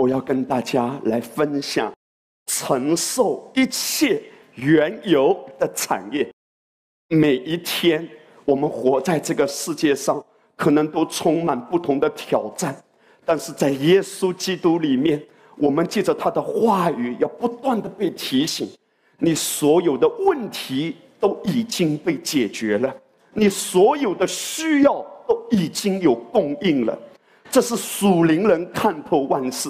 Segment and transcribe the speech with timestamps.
[0.00, 1.92] 我要跟大家来分享
[2.46, 4.22] 承受一切
[4.54, 6.26] 原油的产业。
[7.08, 8.08] 每一天，
[8.46, 10.24] 我们活在这个世界上，
[10.56, 12.74] 可能都充满不同的挑战，
[13.26, 15.22] 但是在耶稣基督里面，
[15.58, 18.66] 我们借着他的话语，要不断的被提醒：
[19.18, 22.96] 你所有的问题都已经被解决了，
[23.34, 26.98] 你所有的需要都已经有供应了。
[27.50, 29.68] 这是属灵人看透万事。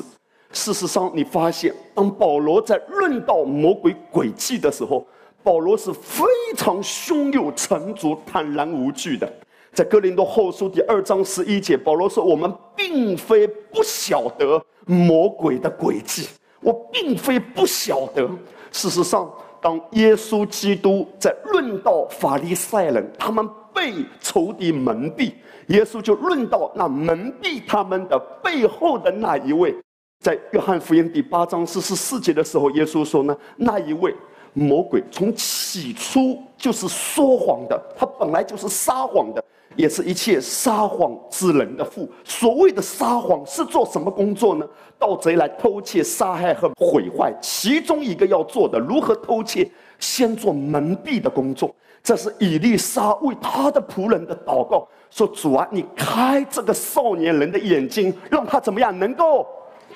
[0.52, 5.06] 事实上，你发现，当保罗在论到魔鬼诡计的时候，
[5.42, 6.24] 保罗是非
[6.56, 9.32] 常胸有成竹、坦然无惧的。
[9.72, 16.28] 在哥林多后书第二章十一节，保罗说：“我们并非不晓得魔鬼的诡计，
[16.60, 18.28] 我并非不晓得。
[18.72, 25.32] 事实上，当耶稣基督在论到法利赛人，他们被仇敌蒙蔽，
[25.68, 29.72] 耶稣就论到那蒙蔽他们的背后的那一位。
[30.20, 34.14] 在约翰福音第八章四十四节的时候，耶稣说呢，那一位。”
[34.52, 39.42] 魔鬼从起初就是说谎的，他本来就是撒谎的，
[39.76, 42.10] 也是一切撒谎之人的父。
[42.24, 44.66] 所谓的撒谎是做什么工作呢？
[44.98, 49.70] 盗贼来偷窃、杀害和毁坏，其中一个要做的，如何偷窃？
[50.00, 51.72] 先做蒙蔽的工作。
[52.02, 59.46] 这是以利沙为他的仆人的祷告，说：“主啊，你开这个少年人的眼睛，让他怎么样能够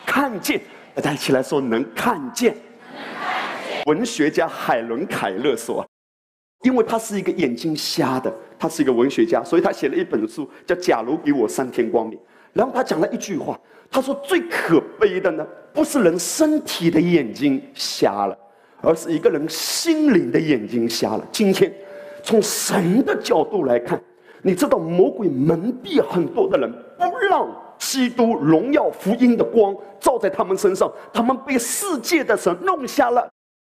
[0.07, 0.61] 看见？”
[0.95, 2.57] 大家一起来说：“能看见。”
[3.87, 5.87] 文学家海伦·凯勒说
[6.65, 12.19] ：“因为他是一个眼睛瞎的，他是一个文学家，所以他写了一本书叫《假如给我三天光明》。
[12.53, 13.59] 然后他讲了一句话，
[13.91, 18.39] 他说：最可悲的呢，不是人身体的眼睛瞎了，
[18.81, 21.27] 而是一个人心灵的眼睛瞎了。
[21.33, 21.71] 今天，
[22.23, 24.01] 从神的角度来看，
[24.41, 27.47] 你知道魔鬼蒙蔽很多的人，不让
[27.79, 33.29] 基督荣耀福音的光照在他们身上，他们被世界的神弄瞎了。”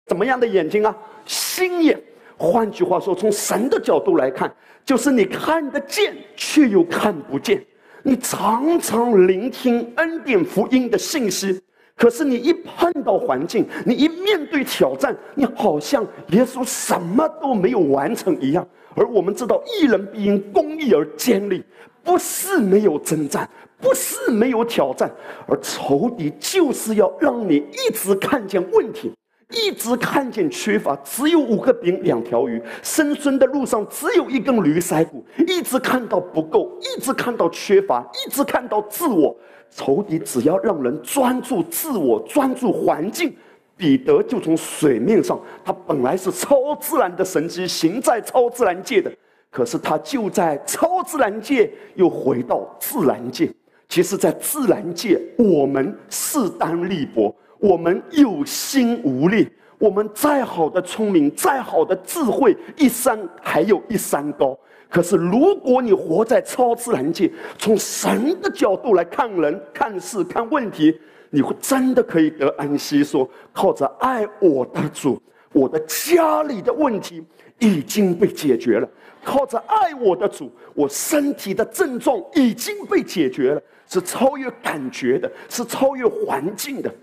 [0.07, 0.95] 怎么样的眼睛啊？
[1.25, 2.01] 心眼。
[2.37, 7.65] 换句话说，从神的角度来看，就是你看得见，却又看不见。
[8.03, 11.59] 你常常聆听恩典福音的信息，
[11.95, 18.67] 可是你一碰到环境，你一面对挑战，你好像耶稣什么都没有完成一样。
[18.95, 21.63] 而我们知道，一人必因公义而坚立，
[22.05, 23.49] 不是没有征战，
[23.81, 25.11] 不是没有挑战，
[25.47, 29.11] 而仇敌就是要让你一直看见问题。
[29.51, 35.23] 一直看见缺乏，只有五个饼两条鱼，生存的路上只有一根驴腮骨。
[35.47, 39.35] 一直看到不够，一直看到缺乏，一直看到自我。
[39.69, 43.35] 仇敌只要让人专注自我，专注环境，
[43.77, 49.11] 彼得就从水面上，他本来是超自然的神迹，行在超自然界的，
[49.55, 53.49] 可是他就在超自然界又回到自然界。
[53.87, 57.33] 其实，在自然界，我们势单力薄。
[57.57, 59.47] 我们有心无力，
[59.79, 64.59] 我们再好的聪明，再好的智慧，一山还有一山高。
[64.89, 70.93] 可是，如果你活在超自然界，从神的角度来看人、看事、看问题，
[71.29, 73.05] 你会真的可以得安息。
[73.05, 75.17] 说，靠着爱我的主，
[75.53, 77.23] 我的家里的问题
[77.59, 78.87] 已经被解决了；
[79.25, 86.93] 靠着爱我的主，我身体的症状已经被解决了，是超越感觉的，是超越环境的。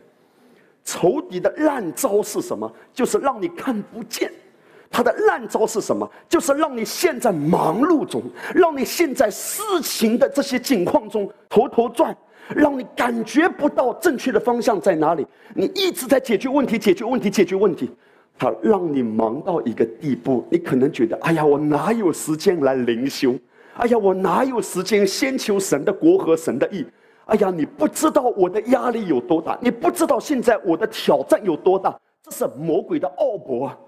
[0.85, 2.73] 仇敌的烂招是什么？
[2.95, 4.31] 就是让你看不见。
[4.91, 6.09] 他的烂招是什么？
[6.29, 8.23] 就是让你陷在忙碌中，
[8.55, 12.15] 让你陷在事情的这些境况中头头转，
[12.55, 15.27] 让你感觉不到正确的方向在哪里。
[15.55, 17.91] 你一直在解决问题，解决问题，解决问题。
[18.43, 23.39] 他让你忙到一个地步，你可能觉得：哎呀，我哪有时间来灵修？
[23.75, 26.85] 哎呀，我哪有时间先求神的国和神的意？
[27.27, 33.79] 哎呀，你不知道我的压力有多大，你不知道现在我的挑战有多大，这是魔鬼的奥博啊！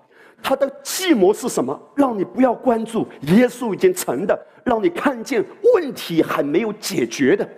[0.40, 1.76] 他的计谋是什么？
[1.96, 7.48] 让你不要关注耶稣已经成的，让你看见问题还没有解决的。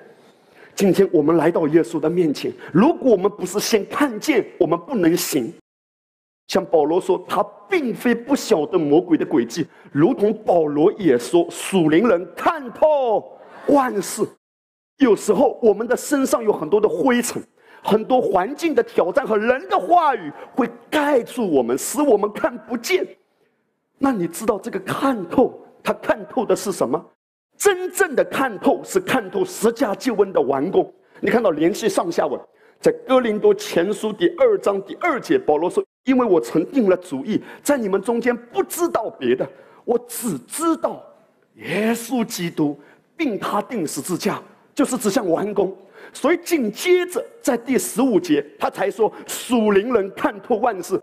[0.75, 5.53] 今天我们来到耶稣的面前，如果我们不是先看见，我们不能行。
[6.49, 13.37] 像保罗说，他并非不晓得魔鬼的诡计，如同保罗也说，属灵人看透
[13.69, 14.23] 万事。
[14.99, 17.43] 有时候，我们的身上有很多的灰尘，
[17.83, 23.07] 很多环境的挑战和人的话语会盖住我们，使我们看不见。
[23.99, 27.05] 那你知道这个看透，他看透的是什么？
[27.59, 30.93] 真正的看透是看透十架救恩的完工。
[31.21, 32.39] 你看到联系上下文，
[32.81, 39.47] 在哥林多前书第二章第二节，保罗说：“因为我曾定了主意，在你们中间不知道别的，
[39.85, 41.05] 我只知道
[41.57, 42.81] 耶稣基督，
[43.17, 44.43] 并他定十字架。”
[44.77, 45.75] 就是指向完工，
[46.13, 51.01] 所以紧接着在第十五节，他才说属灵人看透万事。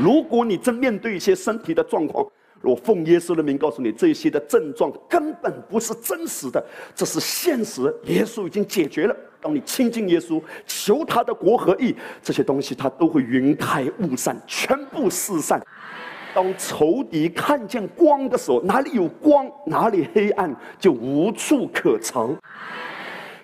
[0.00, 2.26] 如果你正面对一些身体的状况，
[2.62, 7.94] 我奉耶稣的名告诉你，这些的症状根本不是真实的，这是现实。
[8.04, 9.14] 耶稣已经解决了。
[9.40, 15.60] 当你亲近耶稣，求他的国和义，这些东西他都会云开雾散，全部四散。
[16.34, 22.36] 当仇敌看见光的时候，哪里有光，哪里黑暗就无处可藏。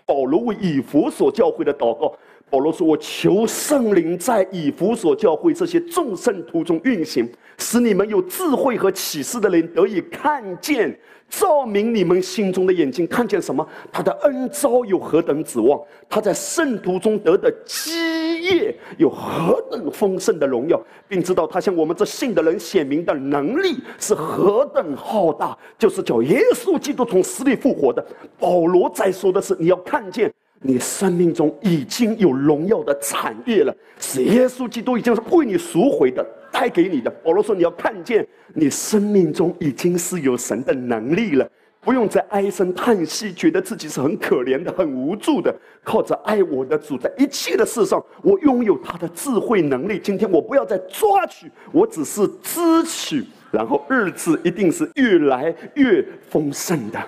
[0.04, 2.14] 保罗为以弗所教会的祷告。
[2.50, 10.96] 保罗说：“我求圣灵在以弗所教会这些众圣徒中运行，使你们有智慧和启示的人得以看见，
[11.38, 13.66] 照明你们心中的眼睛，看见什么？
[13.92, 15.80] 他的恩招有何等指望？
[16.08, 28.04] 他在圣徒中得的基业有何等丰盛的荣耀，并知道他向我们这信的人显明的能力是何等浩大，就是叫耶稣基督从死里复活的。
[28.38, 37.10] 保罗在说的是，你要看见。”你生命中已经有荣耀的产业了，是耶稣基督已经是为你赎回的，带给你的。
[37.22, 41.46] 保罗说：“你要看见，你生命中已经是有神的能力了，
[41.80, 45.54] 不用再唉声叹气，觉得自己是很可怜的、很无助的。
[45.82, 49.98] 靠着爱我的主，在一切的事上，我拥有他的智慧能力。
[49.98, 56.98] 今天我不要再抓取，我只是支取，然后日子一定是越来越丰盛的。”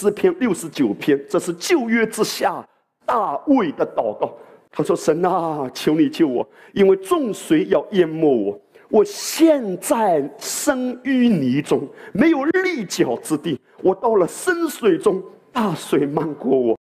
[0.00, 2.66] 诗篇六十九篇，这是旧约之下。
[3.04, 4.32] 大卫的祷告，
[4.70, 8.58] 他说：“神啊，求你救我，因为众水要淹没我。
[8.88, 13.60] 我现在生淤泥中，没有立脚之地。
[13.82, 16.78] 我到了深水中，大水漫过我。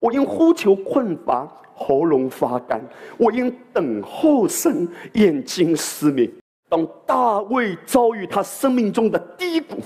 [0.00, 2.78] 我因呼求困乏，喉咙发干；
[3.16, 6.30] 我因等候神，眼睛失明。
[6.68, 9.76] 当大卫遭遇他生命中的低谷，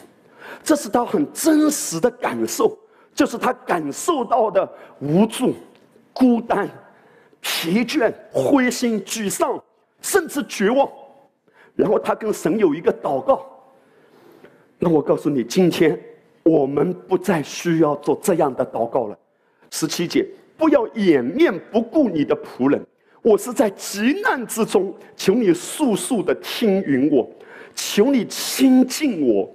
[0.63, 2.79] 这是他很真实的感受，
[3.15, 4.69] 就是他感受到的
[5.01, 5.55] 无助。”
[6.15, 6.69] 孤单、
[7.41, 9.59] 疲倦、灰心、沮丧，
[10.03, 10.87] 甚至绝望。
[11.75, 13.47] 然后他跟神有一个祷告。
[14.79, 15.99] 那我告诉你，今天
[16.43, 19.19] 我们不再需要做这样的祷告了。
[19.71, 20.29] 十七节，
[20.59, 22.79] 不要掩面不顾你的仆人。
[23.23, 27.27] 我是在极难之中，求你速速的听允我，
[27.75, 29.51] 求你亲近我，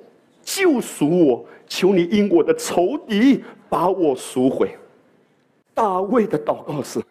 [0.48, 4.74] 救赎我，求你因我的仇敌把我赎回。
[5.74, 7.04] 大卫的祷告是：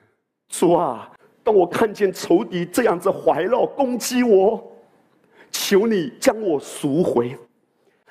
[0.48, 1.12] 主啊，
[1.44, 4.72] 当我看见仇敌这样子怀绕攻击我，
[5.50, 7.36] 求你将我赎回。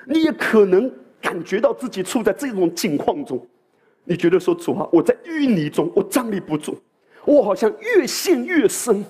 [0.06, 0.88] 你也可能
[1.20, 3.44] 感觉到自己处在这种境况中，
[4.04, 6.80] 你觉得说主啊，我在淤泥中，我站立不住，
[7.24, 9.04] 我好像越陷越深。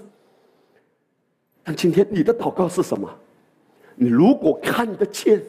[1.63, 3.07] 但今天你的祷告是什么？
[3.95, 5.43] 你如果看得见，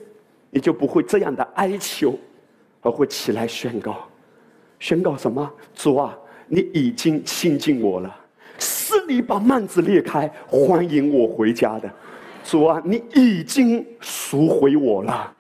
[0.58, 2.18] 你就不会这样的哀求，
[2.82, 4.10] 而会起来宣告。
[4.80, 5.48] 宣告什么？
[5.76, 6.18] 主啊，
[6.48, 8.18] 你已经亲近我了，
[8.58, 11.88] 是你把幔子裂开，欢迎我回家的。
[12.44, 15.32] 主啊，你已经赎回我了。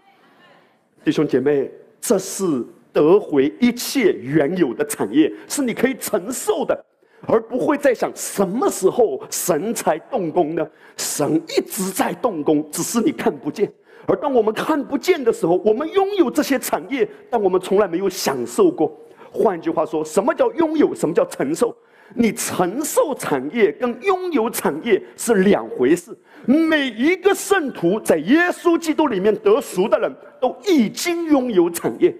[1.04, 2.63] 弟兄姐妹，这是
[2.94, 6.86] 得回一切原有的产业，是你可以承受的，
[7.25, 10.70] 而不会再想什么时候神才动工呢？
[10.96, 13.68] 神一直在动工，只是你看不见。
[14.07, 18.98] 而当我们看不见的时候，我们拥有这些产业，但我们从来没有享受过。
[19.32, 20.96] 换句话说，什么叫拥有？
[20.96, 21.75] 什么叫承受？
[22.15, 26.17] 你承受产业跟拥有产业是两回事。
[26.46, 32.15] 每一个圣徒在耶稣基督里面得赎的人都已经拥有产业。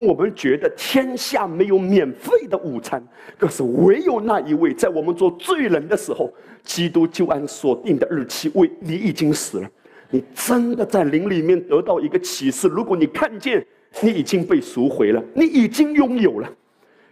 [0.00, 3.00] 我们觉得天下没有免费的午餐，
[3.38, 6.32] 可是唯有那一位在我们做罪人的时候，
[6.64, 9.70] 基督就按所定的日期为你已经死了。
[10.10, 12.68] 你真的在灵里面得到一个启示。
[12.68, 13.64] 如果你看见。
[14.02, 16.48] 你已经被赎回了，你已经拥有了，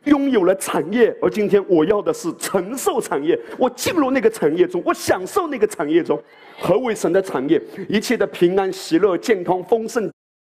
[0.05, 1.12] 拥有了产业。
[1.21, 6.23] 而今天我要的是承受产业，我进入那个产业中，我享受那个产业中。
[6.57, 7.61] 何为神的产业？
[7.88, 10.09] 一切的平安、喜乐、健康、丰盛，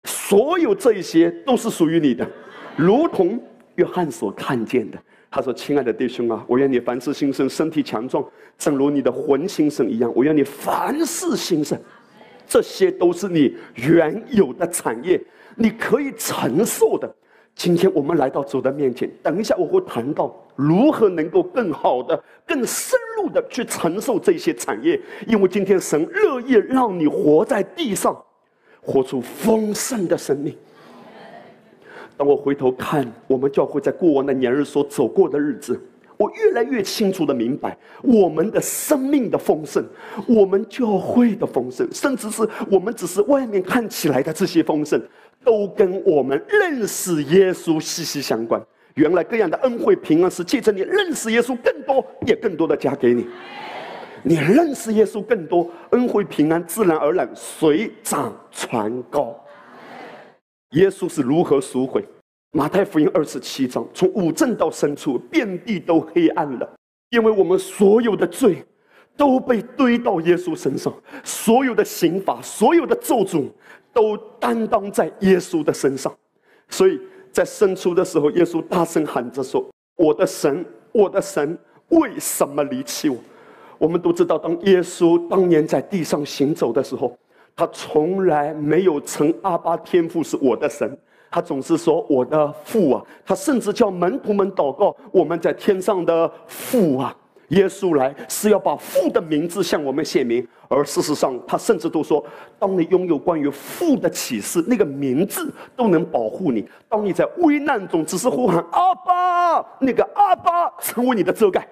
[0.05, 2.27] 所有这一些都是属于你的。
[2.75, 3.39] 如同
[3.75, 4.97] 约翰所看见的，
[5.29, 8.25] 他说：“亲爱的弟兄啊，我愿你凡事兴盛，身体强壮，
[8.57, 10.11] 正如你的魂兴盛一样。
[10.15, 11.79] 我愿你凡事兴盛，
[12.47, 15.21] 这些都是你原有的产业。”
[15.57, 17.09] 你可以承受的。
[17.55, 24.99] 今天我们来到主的面前，等一下我会谈到如何能够更好的、更深入的去承受这些产业。
[25.25, 28.21] 因为今天神乐意让你活在地上，
[28.81, 30.53] 活出丰盛的生命。
[32.17, 35.79] 当我回头看我们教会在过往的年日所走过的日子，
[36.17, 39.83] 我越来越清楚的明白，我们的生命的丰盛，
[40.27, 45.01] 我们教会的丰盛，甚至是我们只是外面看起来的这些丰盛。
[45.43, 48.59] 都跟我们认识耶稣息息相关。
[48.95, 53.27] 原来各样的恩惠平安是借着你认识耶稣更多，也更多的加给你。
[54.23, 59.39] 你认识耶稣更多，恩惠平安自然而然水涨船高。
[60.71, 62.03] 耶稣是如何赎回？
[62.55, 66.75] 马太福音二十七章，从五正到深处，遍地都黑暗了，
[67.09, 68.63] 因为我们所有的罪
[69.17, 73.49] 都被堆到耶稣身上，所有的刑罚、所有的咒诅
[73.91, 76.15] 都担当在耶稣的身上。
[76.69, 76.97] 所以
[77.29, 79.61] 在深处的时候，耶稣大声喊着说
[79.99, 81.57] ：“我的神，我的神，
[81.89, 83.17] 为什么离弃我？”
[83.77, 87.19] 我们都知道，当耶稣当年在地上行走的时候，
[87.53, 90.97] 他从来没有称阿巴天父是我的神。
[91.35, 97.13] 他总是说我的父啊，他甚至叫门徒们祷告，我们在天上的父啊，
[97.49, 100.47] 耶稣来是要把父的名字向我们显明。
[100.69, 102.23] 而事实上，他甚至都说，
[102.57, 106.65] 当你拥有关于父的启示，那个名字都能保护你。
[106.87, 111.67] 当你在危难中只是呼喊阿巴，那个阿巴成为你的遮盖。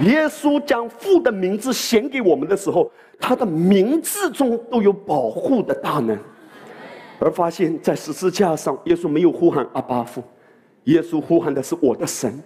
[0.00, 6.14] 耶稣将父的名字显给我们的时候，他的名字中都有保护的大能。
[7.24, 10.20] 而发现，在十字架上，耶稣没有呼喊阿巴父，
[10.84, 12.42] 耶稣呼喊的是我的神。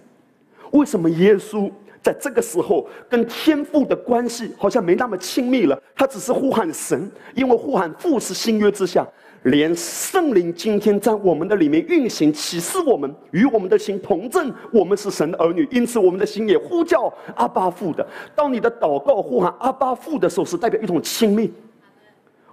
[0.71, 1.71] 为什么耶稣
[2.03, 5.81] 在这个时候跟天父的关系好像没那么亲密了？
[5.95, 9.03] 他只是呼喊神，因为呼喊父是新约之下，
[9.43, 15.67] 连圣灵今天在我们的里面运行，启示我们与我们的心同证，我们是神的儿女。
[15.71, 18.05] 因此，我们的心也呼叫阿巴父的。
[18.35, 21.51] 当你的祷告呼喊阿巴父的时候，是代表一种亲密。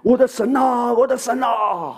[0.01, 1.95] 我的神啊，我的神啊，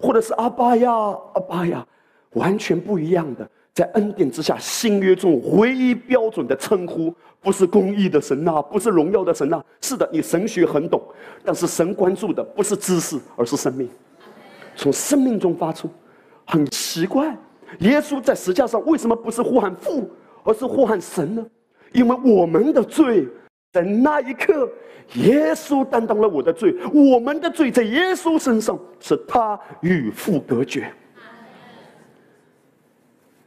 [0.00, 1.86] 或者是阿巴呀，阿巴呀，
[2.34, 3.48] 完全不一样的。
[3.74, 9.62] 在恩典之下，新约中唯一标准的称呼，不是公义的神呐，不是荣耀的神呐。
[9.82, 11.02] 是的，你神学很懂，
[11.44, 13.88] 但是神关注的不是知识，而是生命，
[14.74, 15.90] 从生命中发出。
[16.46, 17.36] 很奇怪，
[17.80, 20.08] 耶稣在石架上为什么不是呼喊父，
[20.42, 21.44] 而是呼喊神呢？
[21.92, 23.28] 因为我们的罪。
[23.76, 24.66] 在那一刻，
[25.16, 30.90] 耶稣担当了我的罪，我们的罪在耶稣身上，是他与父隔绝。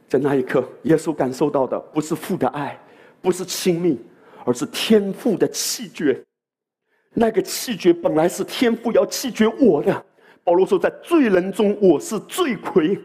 [0.06, 2.78] 在那一刻，耶稣感受到的不是父的爱，
[3.20, 3.98] 不是亲密，
[4.44, 6.24] 而是天父的气绝。
[7.12, 10.06] 那个气绝本来是天父要气绝我的。
[10.44, 12.96] 保罗说，在罪人中，我是罪魁。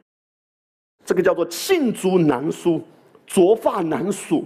[1.04, 2.84] 这个叫做罄竹难书，
[3.28, 4.46] 濯发难数。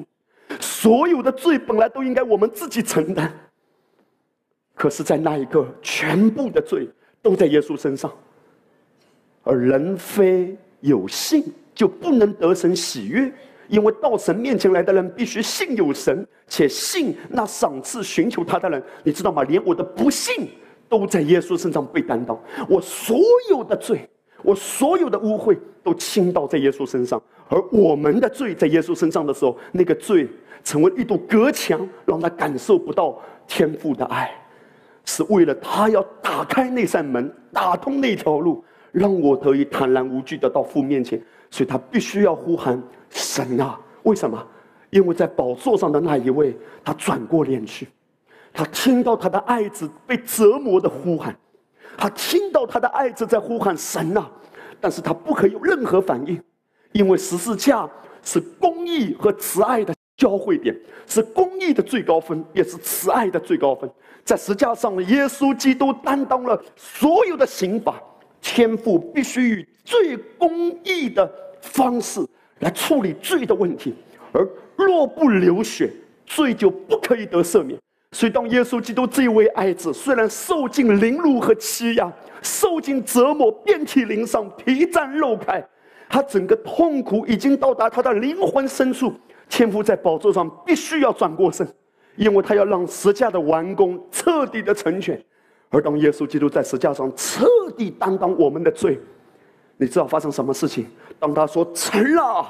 [0.81, 3.29] 所有的罪本来都应该我们自己承担，
[4.73, 6.87] 可是，在那一刻，全部的罪
[7.21, 8.09] 都在耶稣身上。
[9.43, 11.43] 而人非有信，
[11.75, 13.29] 就不能得神喜悦，
[13.67, 18.81] 因为到神面前来的人，必须信有神，且信那赏赐寻求他的人。
[19.03, 19.43] 你知道吗？
[19.43, 20.47] 连我的不信，
[20.87, 22.41] 都在耶稣身上被担当。
[22.69, 23.19] 我所
[23.49, 24.09] 有的罪，
[24.43, 27.21] 我所有的污秽，都倾倒在耶稣身上。
[27.49, 30.25] 而我们的罪在耶稣身上的时候，那个罪
[30.63, 34.31] 成为一堵隔墙，让他感受不到天父的爱，
[35.05, 41.21] 是为了他要打开那扇门，打通那条路，让我得以坦然无惧的到父面前。
[41.51, 43.79] 所以他必须要呼喊神啊！
[44.03, 44.45] 为什么？
[44.91, 47.87] 因为在宝座上的那一位，他转过脸去，
[48.53, 51.35] 他听到他的爱子被折磨的呼喊，
[51.97, 54.29] 他听到他的爱子在呼喊神啊！
[54.79, 56.39] 但是他不可以有任何反应。
[56.91, 57.89] 因为十字架
[58.23, 60.75] 是公义和慈爱的交汇点，
[61.07, 63.89] 是公义的最高分，也是慈爱的最高分。
[64.25, 67.99] 在十字架上，耶稣基督担当了所有的刑罚，
[68.41, 72.19] 天父必须以最公义的方式
[72.59, 73.95] 来处理罪的问题，
[74.33, 74.45] 而
[74.75, 75.89] 若不流血，
[76.25, 77.79] 罪就不可以得赦免。
[78.11, 82.11] 所以，当耶稣基督这位爱子虽然受尽凌辱和欺压，
[82.41, 85.65] 受尽折磨，遍体鳞伤，皮绽肉开。
[86.11, 89.13] 他整个痛苦已经到达他的灵魂深处，
[89.49, 91.67] 天父在宝座上必须要转过身，
[92.15, 95.21] 因为他要让十架的完工彻底的成全。
[95.69, 98.97] 而当耶稣基督在十架上彻底担当我们的罪，
[99.75, 100.85] 你知道发生什么事情？
[101.19, 102.45] 当他说成了，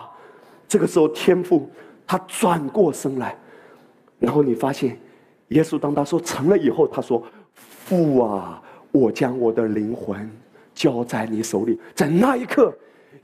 [0.67, 1.69] 这个时候天父
[2.05, 3.35] 他转过身来，
[4.19, 4.99] 然后你发现，
[5.47, 7.23] 耶稣当他说成了以后，他说
[7.55, 10.29] ：“父啊，我将我的灵魂
[10.73, 12.73] 交在你手里。”在那一刻。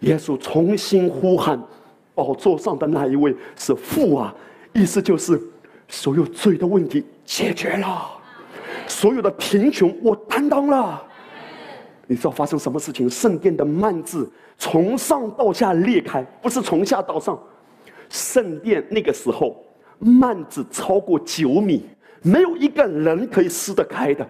[0.02, 1.58] 耶稣重新呼喊，
[2.16, 4.34] 宝座上的那一位是父啊，
[4.74, 5.40] 意思就是
[5.88, 8.10] 所有罪的问题解决了，
[8.88, 11.04] 所有的贫穷我担当了。
[12.08, 13.10] 你知道发生什么事情？
[13.10, 17.38] 圣殿的幔子从上到下裂开，不是从下到上。
[18.10, 19.66] 圣殿那个时候
[20.00, 21.84] 幔子超过九米，
[22.22, 24.28] 没有一个人可以撕得开的。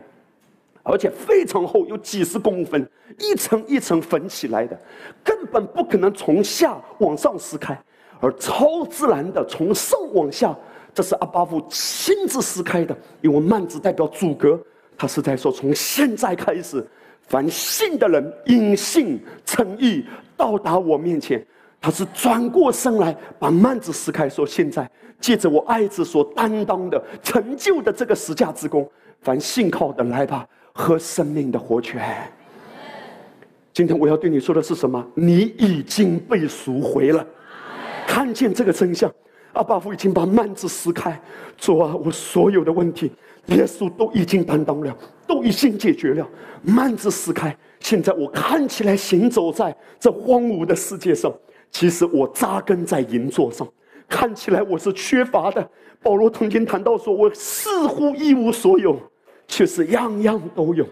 [0.88, 2.88] 而且非常厚，有几十公分，
[3.18, 4.80] 一层一层缝起来的，
[5.24, 7.76] 根本不可能从下往上撕开，
[8.20, 10.56] 而超自然的从上往下，
[10.94, 14.60] 这是阿巴夫亲自撕开的，因为幔子代表阻隔，
[14.96, 16.86] 他是在说从现在开始，
[17.24, 20.06] 凡信的人因信诚意
[20.38, 21.44] 到达我面前，
[21.82, 24.88] 他是转过身来把幔子撕开，说现在
[25.20, 28.88] 借着我爱子所担当的成就的这个十架之功，
[29.22, 30.48] 凡信靠的来吧。
[30.78, 32.30] 和生命的活泉。
[33.72, 35.04] 今天我要对你说的是什么？
[35.16, 37.26] 你已经被赎回了。
[38.06, 39.10] 看见这个真相，
[39.54, 41.18] 阿巴夫已经把幔子撕开。
[41.58, 43.10] 主啊，我所有的问题，
[43.48, 46.28] 耶稣都已经担当了，都已经解决了。
[46.66, 51.34] 幔子撕开，现在我看起来行走在这荒芜的世界上，
[51.72, 53.66] 其实我扎根在银座上，
[54.10, 55.70] 看起来我是缺乏的。
[56.02, 59.00] 保罗曾经谈到说，我似乎一无所有。
[59.48, 60.86] 却是样样都有，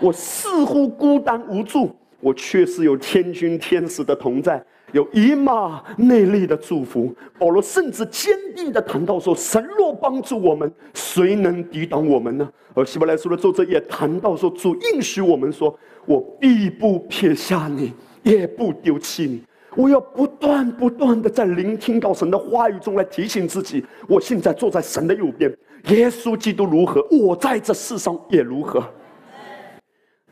[0.00, 7.14] 我似乎孤单无助，我确实有天君天使的同在，有以马内利的祝福。
[7.38, 19.42] 保罗甚至坚定的谈到说：“神若帮助我们，谁能抵挡我们呢？”而希伯来书的作者也谈到说：“主应许我们说，我必不撇下你，也不丢弃你。
[19.76, 25.54] 我要不断不断的在聆听到神的话语中来提醒自己，我现在坐在神的右边。”
[25.88, 28.82] 耶稣基督如何，我在这世上也如何。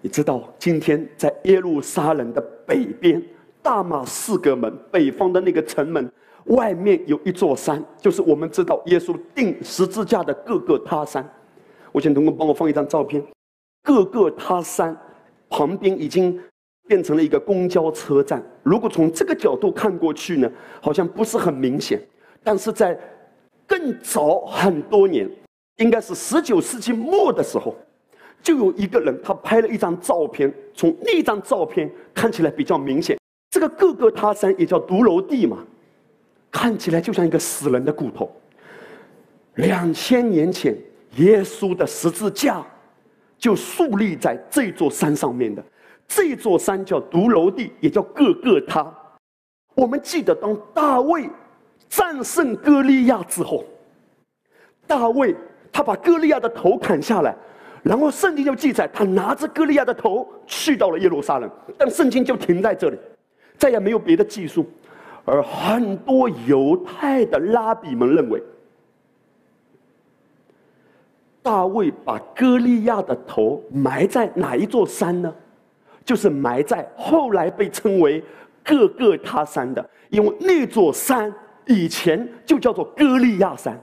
[0.02, 3.22] 你知道，今天在耶路撒冷的北边，
[3.62, 6.12] 大马士革门北方的那个城门
[6.46, 11.26] 外面有一座山，就是我们知道耶稣钉十字架的各个他山。
[11.90, 13.24] 我请同工帮我放一张照片，
[13.82, 14.94] 各个他山
[15.48, 16.38] 旁边已经
[16.86, 18.44] 变成了一个公交车站。
[18.62, 20.50] 如果从这个角度看过去呢，
[20.82, 21.98] 好像不是很明显，
[22.44, 22.98] 但是在。
[23.68, 25.28] 更早很多年，
[25.76, 27.76] 应该是十九世纪末的时候，
[28.42, 33.18] 就有一个人他拍了一张照片，从那张照片看起来比较明显，
[33.50, 35.58] 这个各个他山也叫独楼地嘛，
[36.50, 38.30] 看起来就像一个死人的骨头。
[39.56, 40.76] 两千年前，
[41.16, 42.64] 耶稣的十字架
[43.38, 45.64] 就树立在这座山上面的，
[46.06, 48.92] 这座山叫独楼地，也叫各个他。
[49.74, 51.28] 我们记得当大卫。
[51.88, 53.64] 战胜歌利亚之后，
[54.88, 55.36] 大卫
[55.72, 57.34] 他把歌利亚的头砍下来，
[57.82, 62.98] 然后圣经就记载他拿着歌利亚的头去到了耶路撒冷，但圣经就停在这里，
[63.56, 64.66] 再也没有别的记述。
[65.24, 68.42] 而很多犹太的拉比们认为，
[71.42, 75.34] 大卫把歌利亚的头埋在哪一座山呢？
[76.04, 78.22] 就是埋在后来被称为
[78.64, 81.32] 各个他山的，因为那座山。
[81.68, 83.76] 以前就叫做歌利亚山，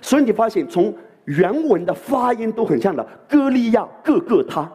[0.00, 4.70] 所以你发现从原文的发音都很像的，歌利亚各个他。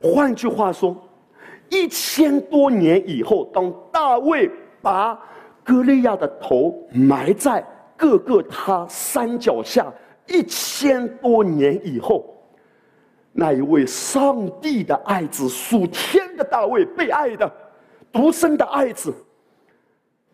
[0.00, 0.96] 换句话说，
[1.70, 4.50] 一千多年以后，当大卫
[4.82, 5.18] 把
[5.64, 7.64] 歌利亚的头埋在
[7.96, 9.92] 各个他山脚下，
[10.28, 12.36] 一千多年以后，
[13.32, 17.50] 那一位上帝的爱子属天的大卫，被爱的
[18.12, 19.12] 独生的爱子，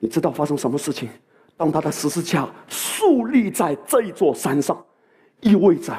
[0.00, 1.08] 你知道发生什么事情？
[1.56, 4.84] 当他的十字架竖立在这一座山上，
[5.40, 5.92] 意味着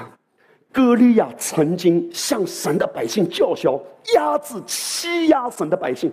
[0.72, 3.80] 歌利亚曾经向神的百姓叫嚣，
[4.16, 6.12] 压制欺压神的百姓，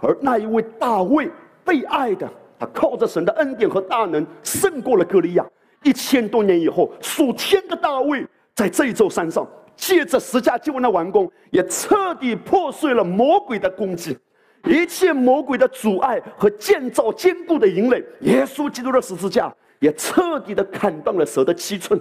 [0.00, 1.30] 而那一位大卫
[1.64, 5.44] 被爱的，他靠着神的恩典和大能胜过了歌利亚。
[5.82, 8.24] 一千多年以后，属天的大卫
[8.54, 14.16] 在这一座山上，借着十架救恩的完工，也彻底破碎了魔鬼的攻击。
[14.64, 22.00] 一切魔鬼的阻碍和建造坚固的营垒，耶稣基督的十字架也彻底的砍断了蛇的七寸，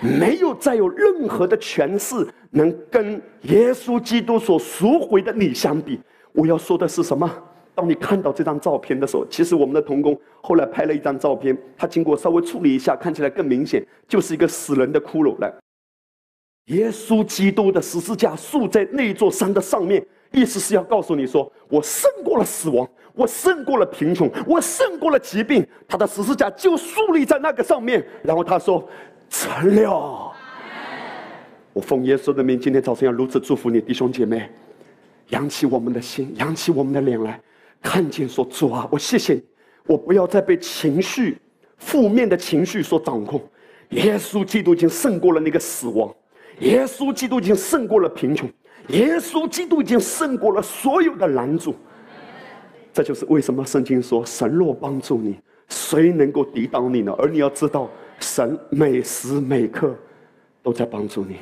[0.00, 6.00] 没有再有任何的权势能跟耶稣基督所赎回的你相比。
[6.32, 7.30] 我要说的是什么？
[7.72, 15.52] 当你看到这张照片的时候，其实我们的童工后来拍了一张照片，他经过稍微处理一下，看起来更明显，就是一个死人的骷髅来。
[16.66, 20.04] 耶稣基督的十字架竖在那座山的上面。
[20.32, 25.66] 意思是要告诉你说，我胜过了死亡，我胜过了贫穷，我胜过了疾病。
[25.88, 28.04] 他的十字架就树立在那个上面。
[28.22, 28.88] 然后他说
[29.28, 30.32] ：“成了。”
[31.72, 34.48] 我奉耶稣的名，今天早晨要如此祝福你，弟兄姐妹，
[35.28, 37.40] 扬起我们的心，扬起我们的脸来，
[37.82, 39.42] 看见说主啊，我谢谢你，
[39.86, 41.38] 我不要再被情绪、
[41.76, 43.40] 负面的情绪所掌控。
[43.90, 46.14] 耶稣基督已经胜过了那个死亡，
[46.60, 48.48] 耶稣基督已经胜过了贫穷。
[48.92, 51.74] 耶稣基督已经胜过了所有的拦阻，
[52.92, 59.94] 这就是为什么圣经说：“神若帮助你，谁能够抵挡你呢？”而你要知道，神每时每刻
[60.62, 61.36] 都在帮助你。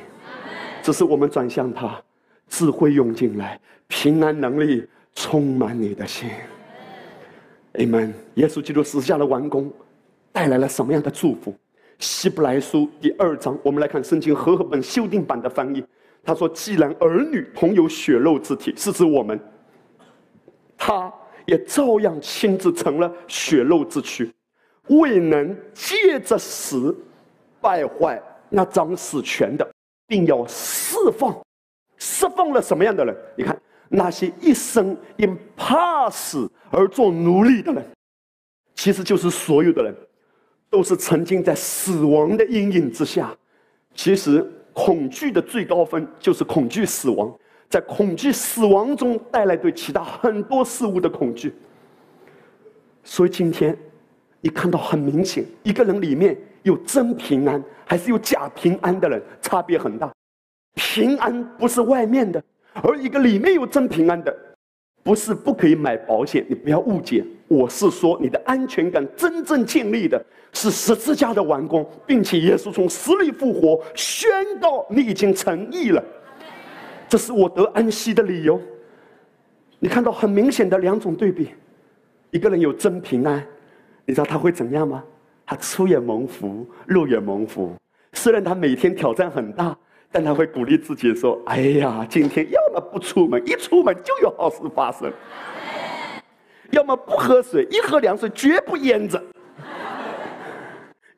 [0.81, 2.01] 只是我们转向他，
[2.47, 6.29] 智慧涌进来，平安能力充满你的心。
[7.73, 8.13] Amen。
[8.35, 9.71] 耶稣基督死下的完工，
[10.31, 11.53] 带来了什么样的祝福？
[11.97, 15.83] 希伯来书第二章，我们来看圣经和合本修订版的翻译。
[16.29, 19.39] 他说：“既然儿女同有血肉之体，是指我们，
[20.77, 21.11] 他
[21.47, 24.31] 也照样亲自成了血肉之躯，
[24.89, 26.95] 未能借着死
[27.59, 29.67] 败坏那掌死权的，
[30.05, 31.35] 并要释放，
[31.97, 33.17] 释放了什么样的人？
[33.35, 37.83] 你看那些一生因怕死而做奴隶的人，
[38.75, 39.95] 其实就是所有的人，
[40.69, 43.35] 都是曾经在死亡的阴影之下，
[43.95, 44.47] 其实。”
[44.79, 47.29] 恐惧的最高分就是恐惧死亡，
[47.67, 51.53] 在恐惧死亡中带来对其他很多事物的恐惧。
[53.03, 53.77] 所以今天，
[54.39, 60.09] 你看到很明显，一个人里面有真平安还是有假平安的人，差别很大。
[60.75, 62.41] 平安不是外面的，
[62.81, 64.33] 而一个里面有真平安的。
[65.03, 67.25] 不是不可以买保险，你不要误解。
[67.49, 76.03] 我是说，你的安全感真正建立的是十字架的完工，并且耶稣从死里复活，宣告你已经成义了。
[77.07, 78.61] 这是我得安息的理由。
[79.79, 81.49] 你看到很明显的两种对比：
[82.31, 83.45] 一个人有真平安，
[84.05, 85.03] 你知道他会怎样吗？
[85.45, 87.73] 他出也蒙福，入也蒙福。
[88.13, 89.75] 虽然他每天挑战很大。
[90.11, 95.07] 但他会鼓励自己说：“哎呀，今天要么不出门，一出门就有好事发生；
[96.71, 99.19] 要么不喝水，一喝凉水绝不淹着；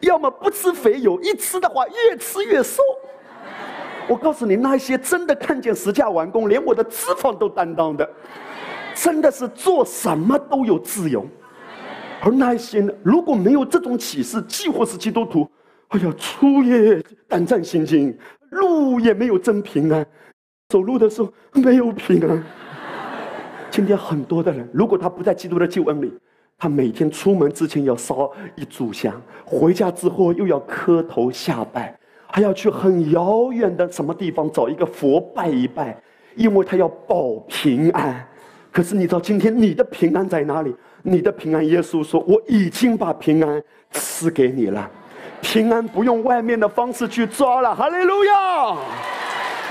[0.01, 2.81] 要么不吃肥油，一吃的话越吃越瘦。”
[4.07, 8.09] 我告诉你，那些真的看见十架完工，连我的脂肪都担当的，
[8.93, 11.21] 真的是做什么都有自由；
[12.21, 15.49] 而那些呢，如果没有这种启示，既或是基督徒，
[15.89, 18.17] 哎呀，出也胆战心惊。
[18.49, 20.05] 路也没有真平安，
[20.67, 22.43] 走路的时候没有平安。
[23.69, 26.13] 今天很多的人，如果他不在基督的救恩里，
[26.61, 31.97] 他每天出门之前要烧一炷香，回家之后又要磕头下拜，
[32.27, 35.99] 还要去很遥远的什么地方找一个佛拜一拜，
[36.35, 38.23] 因为他要保平安。
[38.71, 40.71] 可是你知道今天你的平安在哪里？
[41.01, 44.87] 你的平安，耶稣说：“我已经把平安赐给你了。”
[45.41, 48.77] 平安不用外面的方式去抓了，哈利路亚！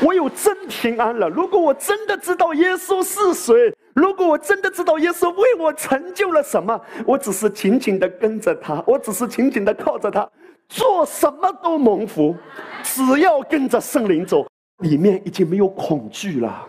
[0.02, 1.28] 我有真平安了。
[1.28, 10.28] 如果我真的知道耶稣是谁，如果我真的知道耶稣为我成就了什么，我只是紧紧的跟着他，我只是紧紧的靠着他，
[10.68, 12.34] 做什么都蒙福。
[12.82, 14.46] 只要跟着圣灵走，
[14.82, 16.66] 里面已经没有恐惧了。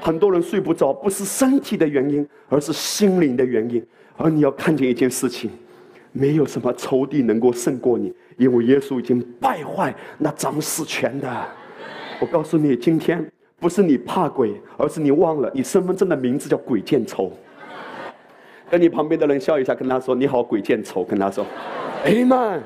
[0.00, 3.84] 很多人睡不着，不是身体的原因，而是心灵的原因。
[4.16, 5.50] 而你要看见一件事情。
[6.16, 11.46] 没有什么仇敌能够胜过你，因为耶稣已经败坏那掌死权的。
[12.20, 13.28] 我告诉你，今天
[13.64, 17.32] 不是你怕鬼，而是你忘了你身份证的名字叫鬼见愁。
[18.68, 21.46] 跟你旁边的人笑一下，跟他说：“你好，鬼见愁。”跟他说
[22.04, 22.58] ：“哎妈，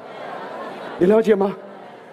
[0.98, 1.56] 你了解吗？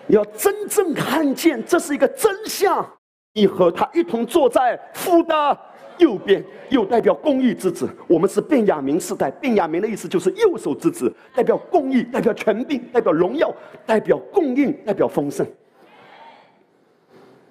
[0.05, 2.87] 你要真正看见这是一个真相，
[3.33, 5.59] 你和他一同坐在父的。”
[5.97, 9.31] 右边又代表公义之子，我们是便雅明世代。
[9.31, 13.51] 便雅明的意思就是右手之子，代表公义，代表权柄，代表荣耀，
[13.83, 15.43] 代表供应，代表丰盛。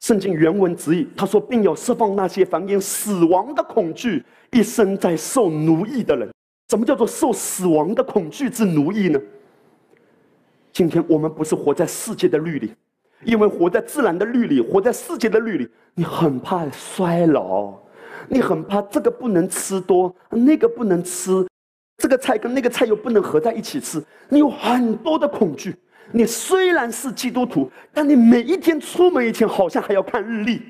[0.04, 6.28] 圣经原文直译，他说，并要释放那些凡因死亡的恐惧，一生在受奴役的人。
[6.68, 9.18] 什么叫做受死亡的恐惧之奴役呢？
[10.74, 12.74] 今天我们不是活在世界的律里，
[13.24, 17.72] 因为活在自然的律里，活在世界的律里，你很怕衰老。
[18.28, 21.46] 你很怕这个不能吃多，那个不能吃，
[21.96, 25.74] 这个菜跟那个菜又不能合在一起吃，你有很多的恐惧。
[26.12, 30.62] 你虽然是基督徒，但你每一天出门以前好像还要看日历。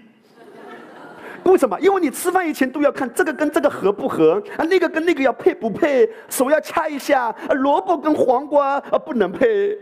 [1.45, 1.79] 为什么？
[1.79, 9.77] 因为你吃饭以前都要看这个跟这个合不合啊，那个跟那个要配不配，手要掐一下啊，萝卜跟黄瓜啊不能配。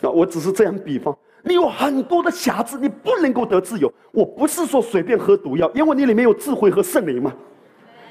[0.00, 1.14] 啊，我只是这样比方。
[1.42, 3.92] 你有很多的瑕疵，你不能够得自由。
[4.12, 7.30] 我不是说随便喝毒药，因为你里面有智慧和圣灵嘛，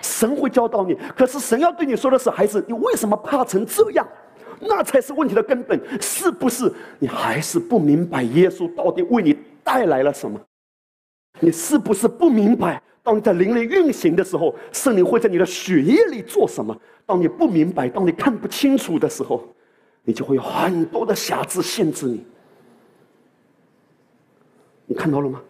[0.04, 0.96] 神会教导你。
[1.18, 4.08] 可是神要对你说的是，孩子，你为什么怕成这样？
[4.60, 6.72] 那才是问题的根本，是不是？
[7.00, 10.40] 你还是不明白耶稣到底为你带来了什么？
[11.40, 12.82] 你是不是不明白？
[13.02, 16.76] 当你在灵里运行的时候，圣灵会在你的血液里做什么？
[17.06, 19.44] 当你不明白，当你看不清楚的时候，
[20.04, 22.26] 你就会有很多的瑕疵限制你。
[24.86, 25.42] 你看到了吗？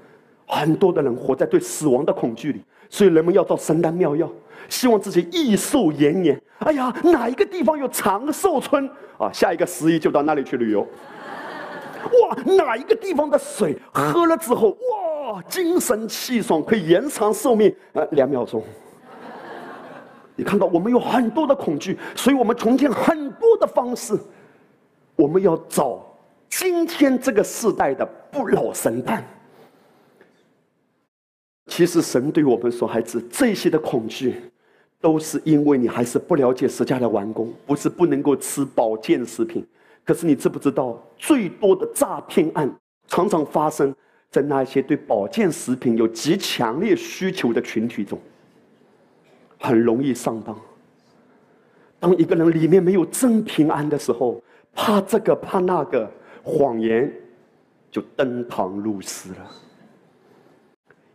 [0.48, 4.32] 很多的人活在对死亡的恐惧里，所以人们要到神丹妙药，
[4.70, 6.40] 希望自己益寿延年。
[6.66, 9.32] 哎呀，哪一个地方有长寿村啊？
[9.32, 10.82] 下一个十一就到那里去旅游。
[10.82, 18.64] 哇，哪一个地方的水喝了之后，哇，精神气爽，可以延长寿命，呃，两秒钟。
[20.36, 24.18] 你看到我们有很多的恐惧，所以我们重建很多的方式，
[25.16, 26.04] 我们要找
[26.50, 29.24] 今天这个时代的不老神探。
[31.68, 34.52] 其实神对我们说：“孩子，这些的恐惧，
[35.04, 39.68] 都是因为你还是不了解十家的完工，不是不能够吃保健食品。
[40.06, 42.74] 可是你知不知道，最多的诈骗案
[43.08, 43.94] 常常发生
[44.30, 48.18] 在那些对保健食品有极强烈需求的群体中。”
[49.60, 50.58] 很容易上当。
[52.00, 54.42] 当一个人里面没有真平安的时候，
[54.74, 56.10] 怕这个怕那个，
[56.44, 57.14] 谎言
[57.92, 59.52] 就登堂入室了。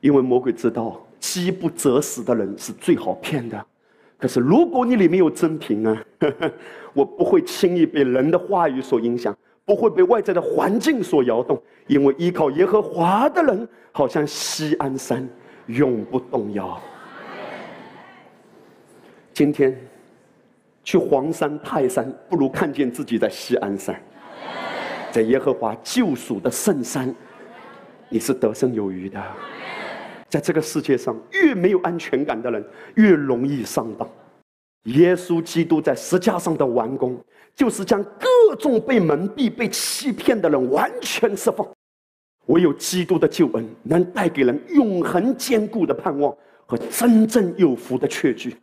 [0.02, 3.66] 因为魔鬼知道饥不择食的人是最好骗的。
[4.18, 6.04] 可是如果你里面有真平安，
[6.92, 11.60] 我不会轻易被人的话语所影响，不会被外在的环境所摇动。
[11.86, 15.26] 因为依靠耶和华的人，好像西安山，
[15.66, 16.78] 永不动摇。
[19.32, 19.74] 今天
[20.82, 23.98] 去黄山、泰山，不如看见自己在西安山，
[25.12, 27.14] 在耶和华救赎的圣山，
[28.08, 29.22] 你是得胜有余的。
[30.28, 32.64] 在这个世界上，越没有安全感的人，
[32.96, 34.08] 越容易上当。
[34.84, 37.18] 耶稣基督在十架上的完工，
[37.54, 41.66] 就是将各种被蒙蔽、被欺骗的人完全释放。
[42.46, 48.56] 唯有基督的救恩，能带给人永恒坚固的盼望和真正有福的确据。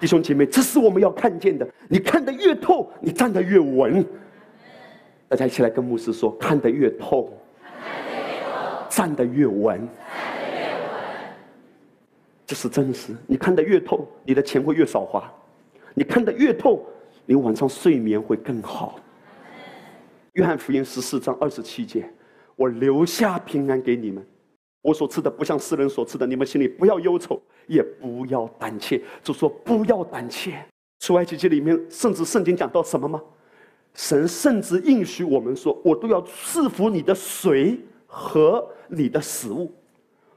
[0.00, 1.68] 弟兄姐妹，这是我们要看见的。
[1.88, 4.04] 你看得越透，你站得越稳。
[5.28, 7.32] 大家一起来跟牧师说：看得越透，
[8.88, 9.86] 站得越稳。
[12.48, 13.14] 这是真实。
[13.26, 15.22] 你看得越透，你的钱会越少花；
[15.92, 16.82] 你看得越透，
[17.26, 18.98] 你晚上睡眠会更好。
[20.32, 22.10] 约翰福音十四章二十七节：
[22.56, 24.26] 我留下平安给你们。
[24.80, 28.98] 我所吃的不像世人所吃的，你们心里不要忧愁，也不要胆怯。
[29.22, 30.54] 就说不要胆怯。
[31.00, 33.22] 出埃及记里面，甚至圣经讲到什么吗？
[33.92, 39.70] 神甚至应许我们说：“我都要赐福你的水和你的食物。”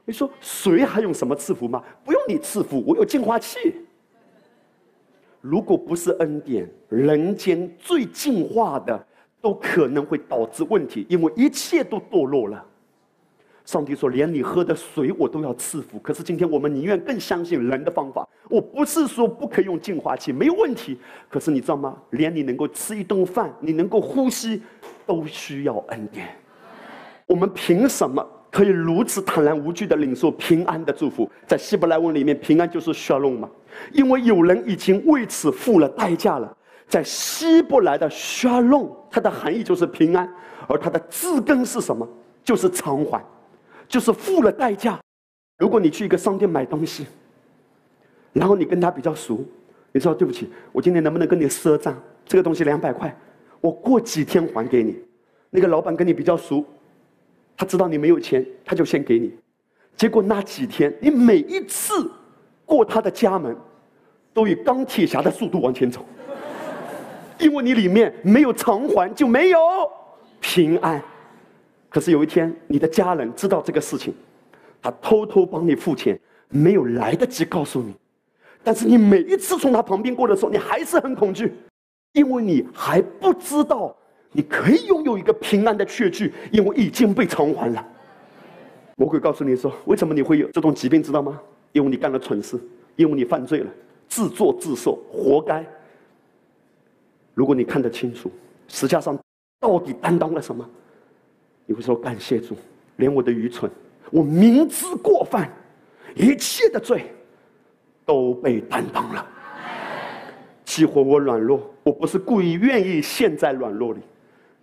[0.04, 1.82] 你说水还用什么赐福吗？
[2.04, 3.74] 不用你赐福，我有净化器。
[5.40, 9.06] 如果不是恩典，人间最净化的
[9.40, 12.64] 都可能会导致问题，因为一切都堕落了。
[13.64, 18.28] 上帝说：“连你喝的水，我都要赐福。”可是今天我们宁愿更相信人的方法。
[18.48, 20.98] 我不是说不可以用净化器，没有问题。
[21.28, 21.96] 可是你知道吗？
[22.10, 24.60] 连你能够吃一顿饭，你能够呼吸，
[25.06, 26.28] 都需要恩典。
[27.24, 31.28] 我们凭什么可以如此坦然无惧的领受平安的祝福？
[31.46, 33.50] 在希伯来文里面，平安就是 shalom 嘛，
[33.92, 36.54] 因为有人已经为此付了代价了。
[36.86, 40.30] 在希伯来的 shalom，它的含义就是平安，
[40.68, 42.06] 而它的字根是什么？
[42.44, 43.24] 就是偿还。
[43.88, 44.98] 就是付了代价。
[45.58, 47.06] 如果你去一个商店买东西，
[48.32, 49.44] 然后你跟他比较熟，
[49.92, 51.98] 你说对不起，我今天能不能跟你赊账？
[52.24, 53.14] 这个东西两百块，
[53.60, 54.98] 我过几天还给你。
[55.50, 56.64] 那个老板跟你比较熟，
[57.56, 59.32] 他知道你没有钱，他就先给你。
[59.96, 62.10] 结果那几天，你每一次
[62.64, 63.56] 过他的家门，
[64.32, 66.04] 都以钢铁侠的速度往前走，
[67.38, 69.58] 因为你里面没有偿还，就没有
[70.40, 71.00] 平安。
[71.88, 74.14] 可是有一天，你的家人知道这个事情，
[74.80, 77.94] 他偷偷帮你付钱，没有来得及告诉你。
[78.64, 81.52] 但是你每一次从他旁边过的时候，你还是很恐惧，
[82.12, 83.94] 因为你还不知道
[84.32, 87.86] 你可以拥有一个平安的确据，因为已经被偿还了。
[88.96, 91.02] 魔鬼告诉你说：“为什么你会有这种疾病？
[91.02, 91.40] 知道吗？
[91.72, 92.58] 因为你干了蠢事，
[92.96, 93.70] 因为你犯罪了，
[94.08, 95.64] 自作自受，活该。”
[97.34, 98.30] 如果你看得清楚，
[98.68, 99.18] 实际上
[99.60, 100.68] 到底担当了什么？
[101.64, 102.56] 你会说感谢主，
[102.96, 103.70] 连我的愚蠢，
[104.10, 105.50] 我明知过犯，
[106.14, 107.04] 一切的罪
[108.04, 109.26] 都被担当了。
[110.64, 114.00] 激活我软弱，我不是故意愿意陷在软弱里，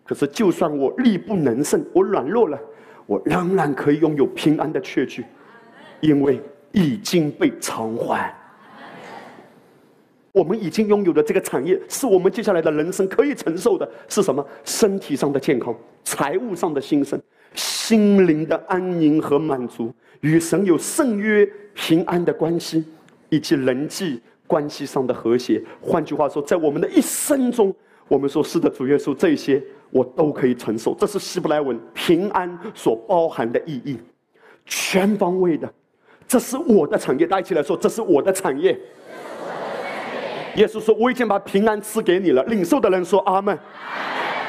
[0.09, 2.59] 可是就算我力不能胜，我软弱了，
[3.05, 5.23] 我仍然可以拥有平安的确据，
[5.99, 6.41] 因为
[6.71, 8.35] 已经被偿还。
[10.31, 14.43] 我们已经拥有的这个产业，是我们接下来的人生可以承受的，是什么？
[14.63, 17.21] 身体上的健康，财务上的兴盛，
[17.53, 22.83] 心灵的安宁和满足，与神有圣约平安的关系，
[23.29, 25.63] 以及人际关系上的和谐。
[25.79, 27.71] 换句话说，在我们的一生中，
[28.09, 30.93] 我们说是的，主耶稣，这些我都可以承受。
[30.95, 33.97] 这是希伯来文平安所包含的意义，
[34.65, 35.71] 全方位的。
[36.27, 38.77] 这是我的产业，大家一起来说，这是我的产业。
[40.55, 43.57] 耶稣说：“我已经把平安赐给你了。”领受的人说：“阿门。”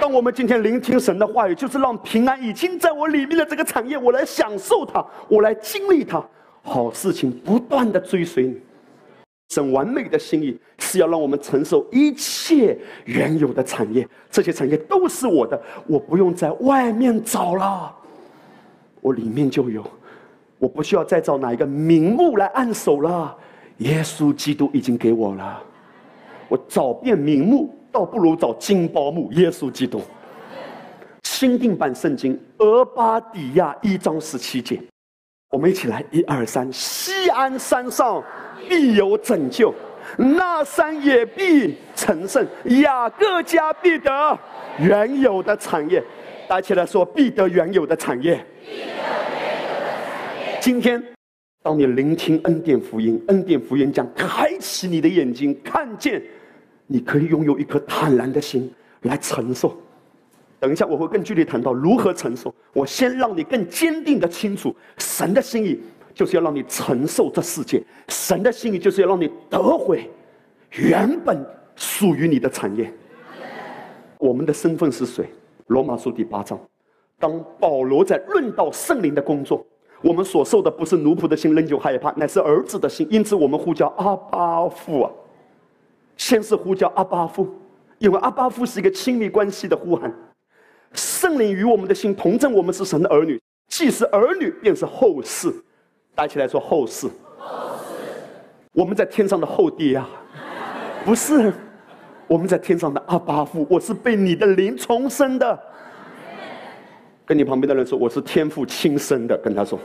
[0.01, 6.25] 当我们今天聆听神的话语，就是让平安已经在我里面的这个产业，我来享受它，我来经历它，
[6.63, 8.59] 好事情不断的追随你。
[9.51, 17.93] 神完美的心意是要让我们承受一切原有的产业，这些产业都是我的，我不用在外面找了，
[19.01, 19.85] 我里面就有，
[20.59, 23.37] 我不需要再找哪一个名目来按手了，
[23.79, 25.61] 耶稣基督已经给我了，
[26.49, 29.33] 我找遍名目，倒不如找金包木。
[29.33, 30.01] 耶稣基督。
[31.25, 34.81] 新定版圣经俄巴底亚一章十七节，
[35.51, 38.23] 我们一起来，一二三，西安山上。
[38.69, 39.75] 必有拯救，
[40.17, 42.47] 那山也必成圣，
[42.83, 44.39] 雅各家必得
[44.79, 46.03] 原有的产业。
[46.49, 48.45] 大家起来说，必得原有的产业。
[50.61, 51.03] 今天，
[51.63, 56.23] 当你聆听恩典福音，恩典福音将开启你的眼睛，看见
[56.87, 59.77] 你可以拥有一颗坦然的心来承受。
[60.59, 62.55] 等一下，我会更具体谈到如何承受。
[62.75, 65.81] 我先让你更坚定的清楚神的心意。
[66.15, 70.09] 就是要让你承受这世界，神的心意就是要让你得回
[70.73, 71.45] 原本
[71.75, 72.93] 属于你的产业。
[74.19, 75.27] 我们的身份是谁？
[75.69, 76.59] 罗马书第八章，
[77.19, 79.65] 当保罗在论到圣灵的工作，
[80.03, 83.07] 我们所受的不是奴仆的心，仍旧害怕，乃是儿子的心。
[83.11, 85.11] 因此，我们呼叫阿巴父啊！
[86.17, 87.49] 先是呼叫阿巴父，
[87.99, 90.13] 因为阿巴父是一个亲密关系的呼喊。
[90.93, 95.55] 圣灵与我们的心同证，我们是神的儿女，既是儿女，便是后世。
[96.21, 97.09] 大起来说后世，
[98.75, 100.07] 我们在天上的后爹啊，
[101.03, 101.51] 不是
[102.27, 105.59] 我们在天上的阿巴父，我是被你的灵重生的。
[107.25, 109.79] 跟你旁边的人说，我是天父亲生的，跟他说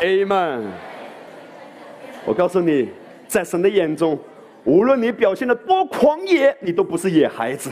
[0.00, 0.62] ，Amen。
[2.24, 2.88] 我告诉你，
[3.26, 4.18] 在神的眼中，
[4.64, 7.70] 无论你表现的多狂野，你都不是野孩子，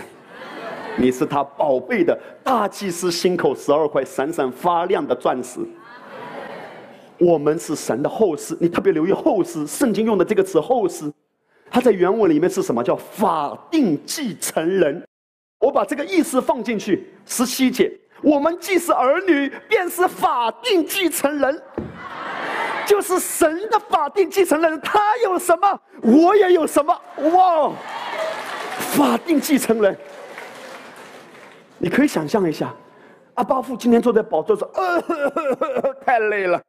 [0.99, 5.61] 你是他宝贝的大祭司心口十二块闪闪发亮的钻石。
[7.19, 11.11] 我们是神的后世，你特别留意后世，圣经用的这个词“后世”，
[11.71, 12.83] 它在原文里面是什么？
[12.83, 15.03] 叫法定继承人。
[15.59, 17.91] 我把这个意思放进去，十七节，
[18.23, 21.63] 我们既是儿女，便是法定继承人，
[22.87, 24.79] 就是神的法定继承人。
[24.83, 27.01] 他有什么，我也有什么。
[27.33, 27.73] 哇，
[28.79, 29.97] 法定继承人，
[31.79, 32.75] 你可以想象一下，
[33.35, 36.61] 阿巴夫今天坐在宝座上，呃， 太累了。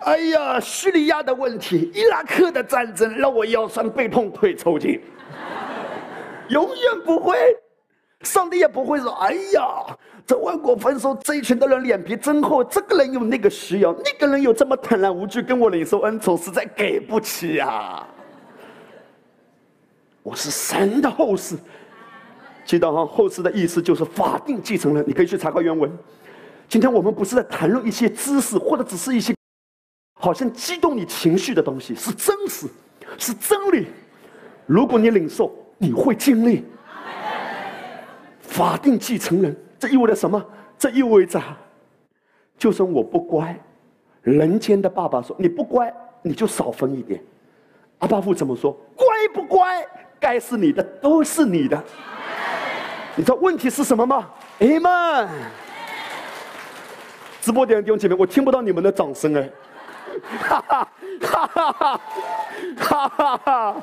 [0.00, 5.00] 哎呀，叙利亚的问题，伊拉克的战争让我腰酸背痛、腿抽筋。
[6.50, 7.36] 永远不会，
[8.22, 18.04] 上帝也不会说：“哎呀，这万国丰收，这一群的人脸皮真厚，这个人有那个需要，那个人有这么坦然无惧跟我领受恩宠，实在给不起呀。”
[20.24, 21.56] 我是神的后世，
[22.64, 25.90] 记得哈，后世的意思就是法定继承人，你可以去查看原文。
[26.68, 29.32] 今天我们不是在谈论一些知识，或者只是一些。
[30.22, 32.68] 好像激动你情绪的东西是真实，
[33.18, 33.88] 是真理。
[34.66, 36.64] 如果你领受，你会经历
[38.40, 39.56] 法定继承人。
[39.80, 40.40] 这意味着什么？
[40.78, 41.42] 这意味着，
[42.56, 43.58] 就算我不乖，
[44.20, 47.20] 人间的爸爸说你不乖，你就少分一点。
[47.98, 48.72] 阿巴父怎么说？
[48.94, 49.84] 乖不乖，
[50.20, 51.82] 该是你的都是你的。
[53.16, 54.30] 你知道问题是什么吗
[54.60, 55.28] ？Amen。
[57.40, 59.50] 直播点弟兄姐妹，我听不到你们的掌声哎。
[60.22, 60.88] 哈哈
[61.20, 62.00] 哈哈哈！
[62.78, 63.76] 哈哈哈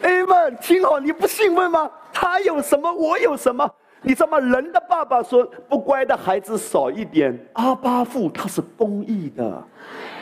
[0.00, 1.90] ！Amen，听好，你不兴奋吗？
[2.12, 3.70] 他有什么，我有什么？
[4.02, 4.38] 你知道吗？
[4.40, 9.62] 人的爸爸说不乖的孩子少一点，阿巴父他是公益的。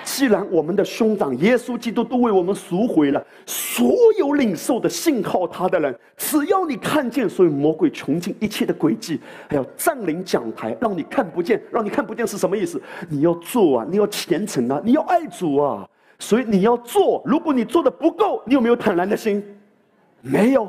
[0.04, 12.80] 既然我们的兄长耶稣基督都为我们赎回了，所有领受的信号他的人，只要你看见所有魔鬼穷尽一切的诡计，还要占领讲台，让你看不见，让你看不见是什么意思？
[13.08, 17.22] 你要做啊，你要虔诚啊，你要爱主啊，所以你要做。
[17.24, 19.42] 如果你做的不够，你有没有坦然的心？
[20.20, 20.68] 没有。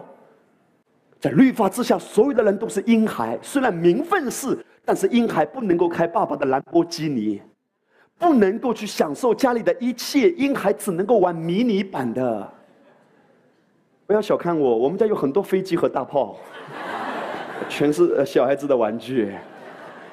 [1.19, 7.39] 在律法之下，所有的人都是婴孩，虽然名分是，但是婴孩不能够开爸爸的兰博基尼。
[8.21, 12.47] 不能够去享受家里的一切，婴孩只能够玩迷你版的。
[14.05, 16.37] 不要小看我，我们家有很多飞机和大炮，
[17.67, 19.33] 全是小孩子的玩具。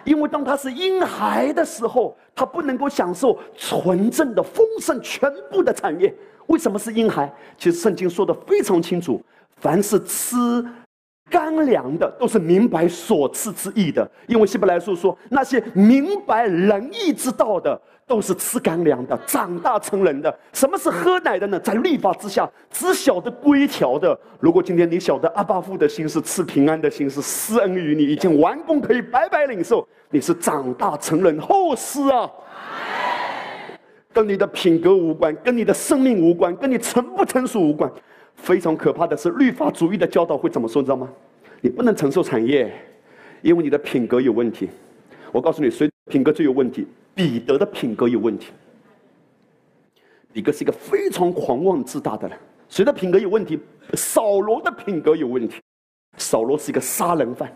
[0.04, 6.14] 因为当他是婴孩的时候，他不能够享受纯正的丰盛全部的产业。
[6.46, 7.30] 为什么是婴孩？
[7.58, 9.22] 其实圣经说的非常清楚：
[9.56, 10.36] 凡是吃
[11.28, 14.10] 干粮的，都是明白所赐之意的。
[14.26, 17.78] 因为希伯来书说，那些明白仁义之道的。
[18.08, 20.34] 都是吃干粮的，长大成人的。
[20.54, 21.60] 什么是喝奶的呢？
[21.60, 24.18] 在律法之下，只晓得规条的。
[24.40, 29.86] 如果今天你晓得阿巴父的心是赐平安的心，是施恩于你，已经完工，可以白白领受。
[30.10, 32.28] 你是长大成人后世啊，
[34.12, 37.90] 跟你的品格无关，跟你的生命无关，跟你成不成熟无关。
[38.34, 40.80] 非常可怕的是，律法主义的教导会怎么说？
[40.80, 41.08] 你知道吗？
[41.60, 42.72] 你不能承受产业，
[43.42, 44.70] 因为你的品格有问题。
[45.30, 46.86] 我告诉你，谁品格最有问题？
[47.18, 48.52] 彼得的品格有问题。
[50.32, 52.38] 彼得是一个非常狂妄自大的人。
[52.68, 53.58] 谁的品格有问题？
[53.94, 55.60] 扫罗的品格有问题。
[56.16, 57.52] 扫罗是一个杀人犯。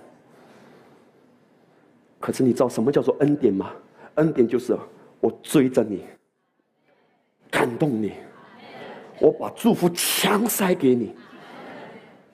[2.19, 3.71] 可是你知道什么叫做恩典吗？
[4.17, 4.77] 恩典就是
[5.21, 6.03] 我追着你，
[7.49, 8.15] 感动你。
[9.21, 11.15] 我把祝福强塞给你，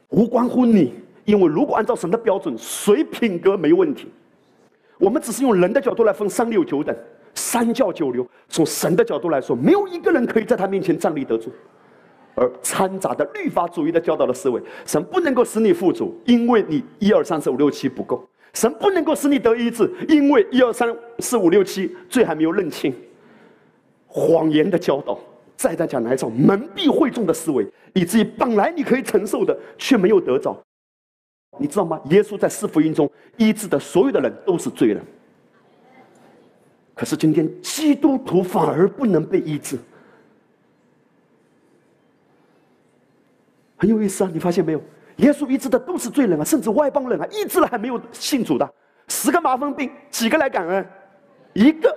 [0.09, 0.95] 无关乎你，
[1.27, 4.09] 因为如果按照神的标准，谁品格没问题？
[4.99, 6.97] 我们只是用人的角度来分三六九等，
[7.39, 8.27] 三教九流。
[8.49, 11.51] 从神的角度来说，没有一个人可以在他面前站立得住。
[12.35, 18.17] 而掺杂的律法主义的教导的思维，神不能够使你富足，因为你一二三四五六七不够；
[18.53, 22.95] 神不能够使你得医治，因为一二三四五六七罪还没有认清。
[24.07, 25.19] 谎言的教导。
[25.57, 30.57] 再在讲来一种蒙蔽会众的思维，以至于本来你可以承受的，却没有得着。
[31.59, 32.01] 你知道吗？
[32.11, 35.03] 耶稣在四福音中医治的所有的人都是罪人，
[36.99, 39.79] 可是今天基督徒反而不能被医治，
[43.77, 44.31] 很有意思啊！
[44.35, 44.83] 你发现没有？
[45.19, 48.69] 耶稣医治的都是罪人啊，甚至外邦人啊，医治了还没有信主的，
[49.07, 50.85] 十个麻风病，几个来感恩？
[51.53, 51.97] 一个，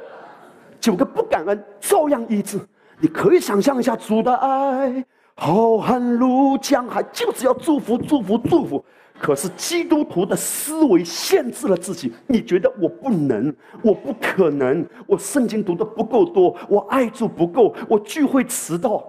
[0.80, 2.60] 九个不感恩，照样医治。
[2.99, 8.86] 你可以想象一下主的爱，浩瀚如江海，就是要祝福、祝福、祝福。
[9.22, 13.53] 可是基督徒的思维限制了自己，你觉得我不能，
[13.84, 19.03] 我不可能，我圣经读的不够多，我爱主不够，我聚会迟到。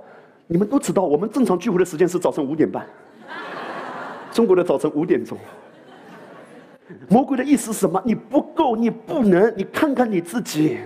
[0.46, 2.86] 你们都知道，我们正常聚会的时间是早晨五点半，
[4.30, 5.38] 中国的早晨五点钟。
[7.08, 8.02] 魔鬼的意思是什么？
[8.04, 10.76] 你不够，你不能，你看看你自己。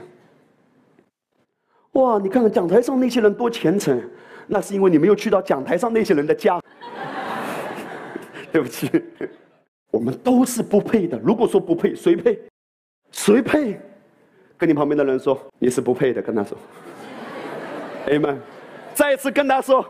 [1.93, 2.21] 哇！
[2.23, 4.01] 你看看讲台上那些人多虔诚，
[4.47, 6.61] 那是因为你没有去到讲台上那些人的家。
[8.57, 8.91] 对不起，
[9.91, 11.21] 我们都是不配的。
[11.23, 12.41] 如果说不配，谁配？
[13.13, 13.79] 谁配？
[14.57, 16.57] 跟你旁边的人说你是不配的，跟他说。
[18.07, 18.39] Amen。
[18.95, 19.85] 再一次跟他说，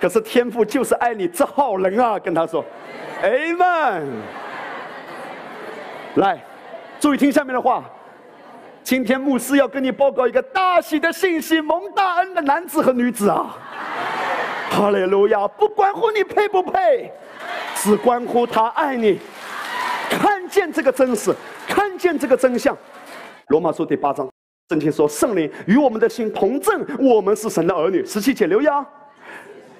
[0.00, 2.64] 可是天父就是爱你这好人啊，跟他说。
[3.24, 4.04] Amen。
[6.14, 6.40] 来，
[7.00, 7.82] 注意听下面的话。
[8.84, 13.58] 今天牧师要跟你报告一个大喜的信息：蒙大恩的男子和女子啊！
[14.70, 15.48] 哈利路亚！
[15.48, 17.10] 不关乎你配不配，
[17.86, 19.16] 只关乎他爱你。
[20.10, 21.32] 看见这个真实，
[21.68, 22.76] 看见这个真相。
[23.46, 24.28] 罗马书第八章，
[24.70, 28.84] 圣经说：“圣灵与我们的心同证，我们是神的儿女。”十七节留呀。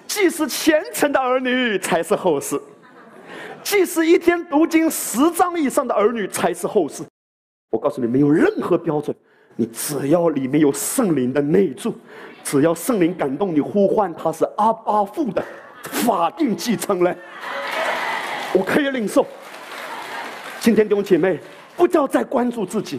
[0.07, 2.57] 既是虔诚的儿女，才是后世；
[3.65, 7.03] 既是一天读经十章以上的儿女，才是后世。
[7.71, 9.15] 我告诉你，没有任何标准，
[9.57, 11.93] 你只要里面有圣灵的内住，
[12.45, 15.45] 只要圣灵感动你呼唤他是阿巴父的
[15.83, 17.19] 法定继承人，
[18.57, 19.27] 我可以领受。
[20.61, 21.39] 今天弟兄姐妹，
[21.77, 22.99] 不要再关注自己，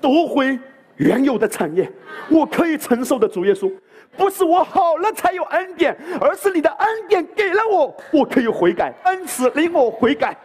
[0.00, 0.56] 夺回
[0.96, 1.90] 原有的产业。
[2.30, 3.72] 我可以承受的主耶稣，
[4.16, 10.36] 不是我好了才有恩典，而是你的恩典给了我，我可以悔改，恩慈令我悔改。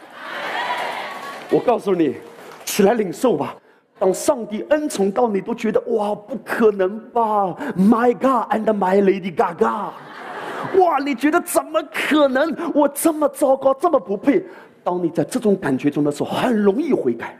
[1.51, 2.15] 我告诉你。
[2.65, 3.55] 起来领受吧！
[3.99, 9.91] 当上帝恩宠到你，都觉得哇，不可能吧？My God and my Lady Gaga，
[10.77, 12.55] 哇，你觉得怎么可能？
[12.73, 14.43] 我这么糟糕，这么不配。
[14.83, 17.37] 当你在这种感觉中的时候，很容易悔改。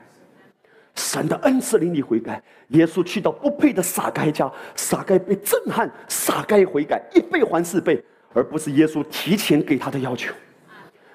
[0.96, 2.42] 神的恩赐令你悔改。
[2.70, 8.04] 耶稣去到不配的撒该家，撒该被震撼，撒该悔改，一倍还四倍，
[8.34, 10.34] 而不是耶稣提前给他的要求。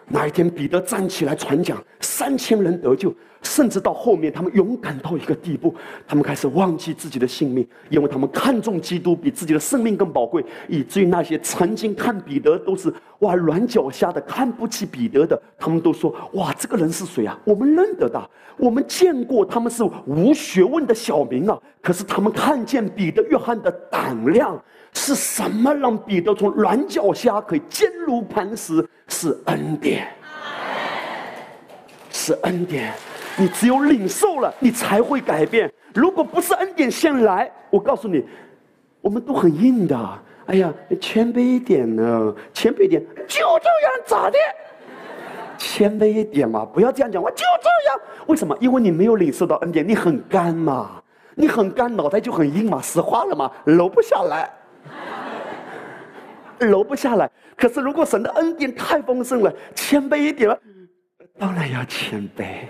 [0.07, 3.15] 那一天，彼得站起来传讲，三千人得救。
[3.43, 5.75] 甚至到后面，他们勇敢到一个地步，
[6.07, 10.45] 他们开始忘记自己的性命，因为他们看重基督比自己的生命更宝贵。
[10.69, 17.39] 以至于那些曾经看彼得都是哇软脚虾的、看不起彼得的，他们都说：哇，这个人是谁啊？
[17.45, 21.59] 我们认得的，我们见过，他们是无学问的小民啊。
[21.81, 24.61] 可是他们看见彼得、约翰的胆量，
[24.93, 28.87] 是什么让彼得从软脚虾可以坚如磐石？
[29.09, 30.07] 是恩典，
[32.11, 32.93] 是恩典。
[33.39, 35.73] 你只有领受了，你才会改变。
[35.95, 38.25] 如果不是恩典先来，我告诉你，
[39.01, 40.19] 我们都很硬的。
[40.47, 44.39] 哎呀，谦卑一点呢，谦卑一点，就这样咋的？
[45.57, 48.01] 谦卑一点嘛，不要这样讲话，就这样。
[48.27, 48.57] 为什么？
[48.61, 51.03] 因为你没有领受到恩典，你很干嘛。
[51.35, 54.51] 你很干，脑袋就很硬嘛，石化了嘛，揉不下来，
[56.59, 57.31] 揉不下来。
[57.57, 60.59] 可是如果神的恩典太丰盛了，谦卑一点了，
[61.39, 62.65] 当然要谦卑。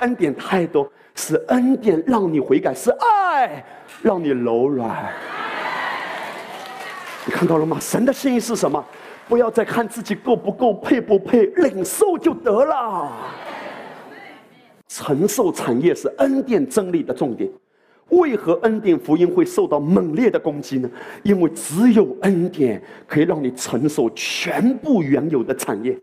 [0.00, 3.64] 恩典太多，是恩典让你悔改，是爱
[4.02, 5.10] 让你柔软。
[7.26, 7.78] 你看到了吗？
[7.80, 8.84] 神的心意是什么？
[9.28, 13.12] 不要再看自己够不够，配不配，领受就得了。
[14.88, 17.48] 承受产业是恩典真理的重点。
[18.08, 20.90] 为何恩典福音会受到猛烈的攻击呢？
[21.22, 25.96] 因为只有恩典可以让你承受全部原有的产业，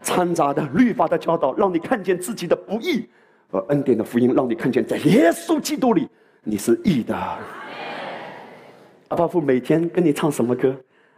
[0.00, 3.06] 掺杂的律法的教导，让你看见自己的不义；
[3.50, 6.08] 而恩典的福音让你看见，在耶稣基督里
[6.44, 7.16] 你是义的。
[9.08, 10.74] 阿巴父每天跟你唱什么歌？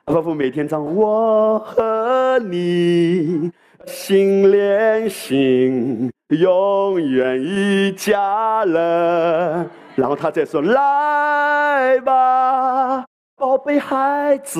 [0.06, 3.50] 阿巴父每天唱我和你
[3.86, 6.10] 心连心。
[6.30, 13.04] 永远一家人，然后他再说：“来吧，
[13.36, 14.58] 宝贝孩子，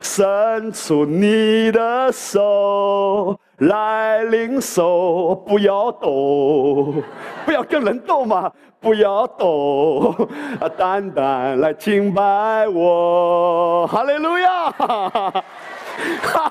[0.00, 6.94] 伸出你的手来领受，不要抖，
[7.44, 8.50] 不要跟人斗嘛，
[8.80, 10.14] 不要抖，
[10.60, 15.44] 啊，单单来敬拜我，哈利路亚，哈哈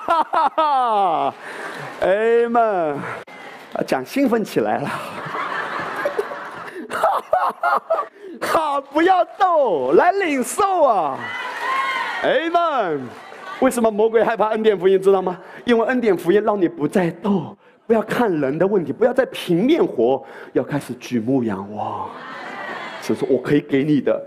[0.10, 1.34] 哈哈，
[2.02, 2.98] 哎们。”
[3.86, 4.90] 讲兴奋起来了，
[6.90, 6.92] 哈
[7.30, 7.82] 哈哈哈
[8.42, 11.16] 好不要斗，来领受啊
[12.24, 13.02] ！Amen。
[13.60, 15.02] 为什么魔鬼害怕恩典福音？
[15.02, 15.40] 知道吗？
[15.66, 22.08] 因为恩典福音让你不再斗，不要看人的问题，不要再平面活，要开始举目仰望。
[23.02, 24.22] 所以说我可以给你的，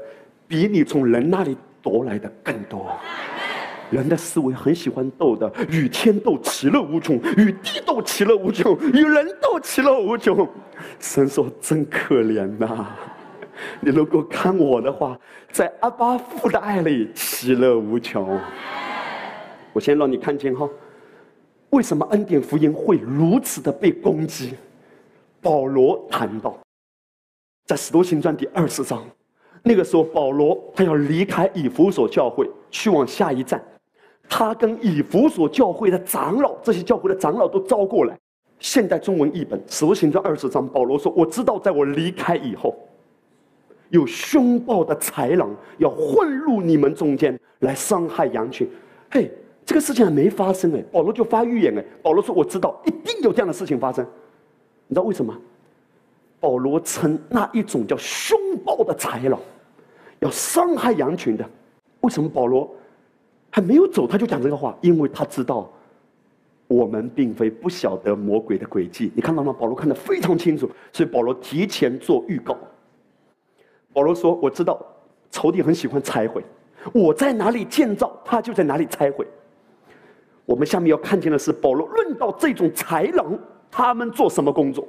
[0.48, 2.90] 比你从人那里夺来的更多。
[3.90, 10.48] 人的思维很喜欢斗的，与天斗，其乐无穷；与地斗，其乐无穷；与人斗，其乐无穷。
[10.98, 12.86] 神说：“真可怜呐！
[13.80, 15.18] 你如果看我的话，
[15.50, 18.38] 在阿巴父的爱里，其乐无穷。”
[19.72, 20.68] 我先让你看见哈，
[21.70, 24.54] 为什么恩典福音会如此的被攻击？
[25.40, 26.58] 保罗谈到，
[27.66, 29.02] 在使徒行传第二十章，
[29.62, 33.62] 那个时候保罗他要离开以弗所教会，去往下一站。
[34.28, 38.18] 他跟以弗所教会的长老，这些教会的长老都招过来。
[38.58, 42.76] 现代中文译本《使徒行传》二十章，保罗说：“我知道，在我离开以后，
[43.88, 48.70] 有凶暴的豺狼要混入你们中间，来伤害羊群。”
[49.10, 49.32] 嘿，
[49.70, 51.84] 这个事情还没发生哎，保罗就发预言哎。
[52.02, 54.04] 保罗说：“我知道，一定有这样的事情发生。”
[54.88, 55.32] 你知道为什么？
[56.40, 59.38] 保罗称那一种叫凶暴的豺狼，
[60.18, 61.48] 要伤害羊群的。
[62.00, 62.68] 为什么保罗？
[63.48, 65.70] 还没有走，他就讲这个话，因为他知道
[66.66, 69.12] 我们并非不晓得魔鬼的诡计。
[69.14, 69.54] 你看到吗？
[69.56, 72.58] 保罗看得非常清楚，所以保罗提前做预告。
[73.92, 74.84] 保罗说：“我知道
[75.30, 76.42] 仇敌很喜欢拆毁，
[76.92, 79.24] 我在哪里建造，他就在哪里拆毁。”
[80.50, 83.38] 我们下面要看见的是保罗论到这种豺狼，
[83.70, 84.84] 他们做什么工作？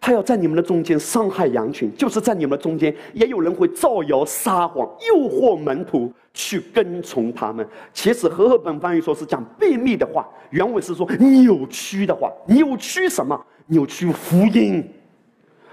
[0.00, 7.68] 他要在你们的中间伤害羊群，就是在你们中间也有人会造谣撒谎，诱惑门徒去跟从他们。
[7.92, 13.38] 其实和合本翻译说是讲秘密的话，原文是说扭曲的话，扭曲什么？
[13.66, 14.82] 扭曲福音，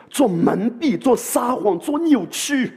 [0.10, 2.74] 做蒙蔽，做撒谎，做扭曲。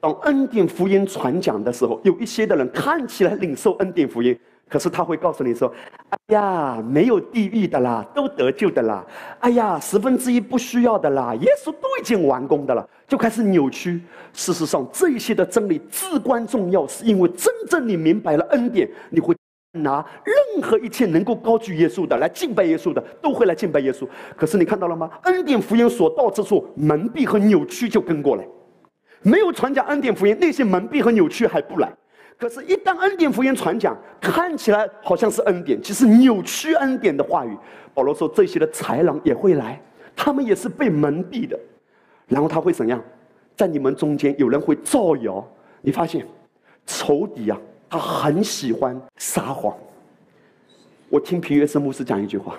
[0.00, 4.38] 当恩典福音传讲的时候，有一些的人看起来领受恩典福音。
[4.68, 5.72] 可是他会告诉你说
[6.10, 9.04] ：“哎呀，没有地狱的啦，都得救的啦。
[9.40, 14.00] 哎呀，十分之一不需要的啦，耶稣都已经完工的了。”就开始扭曲。
[14.34, 19.34] 事实上，这些的真理至关重要，是因为真正你明白了恩典，你会
[19.72, 24.06] 拿任何一切能够高举耶稣的来敬拜耶稣的，都会来敬拜耶稣。
[24.36, 25.10] 可是你看到了吗？
[25.22, 28.46] 恩典福音所到之处，蒙蔽和扭曲就跟过来。
[29.22, 31.90] 没有传讲恩典福音，那些蒙蔽和扭曲还不来。
[32.38, 37.56] 可是，一旦恩典福音传讲，看起来好像是恩典，其实扭曲恩典的话语。
[37.92, 39.82] 保罗说，这些的豺狼也会来，
[40.14, 41.58] 他们也是被蒙蔽的。
[42.28, 43.02] 然后他会怎样？
[43.56, 45.44] 在你们中间，有人会造谣。
[45.82, 46.24] 你发现，
[46.86, 47.60] 仇敌啊，
[47.90, 49.76] 他很喜欢撒谎。
[51.08, 52.54] 我听平约生牧师讲一句话，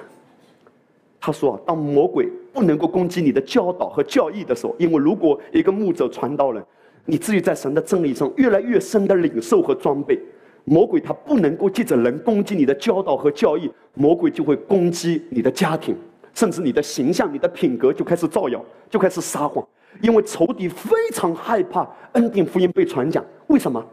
[1.21, 6.61] 他说：当魔鬼不能够攻击你的教导和教义的时候，因为如果一个牧者传道人。
[7.05, 10.19] 你至于在神的真理上越来越深的领受和装备，
[10.65, 15.95] 魔鬼他不能够借着人攻击你的教导和教义，魔鬼就会攻击你的家庭，
[16.33, 19.67] 甚至你的形象、你的品格就开始造谣，就开始撒谎。
[20.01, 23.83] 因为仇敌非常害怕恩典福音被传讲，为什么？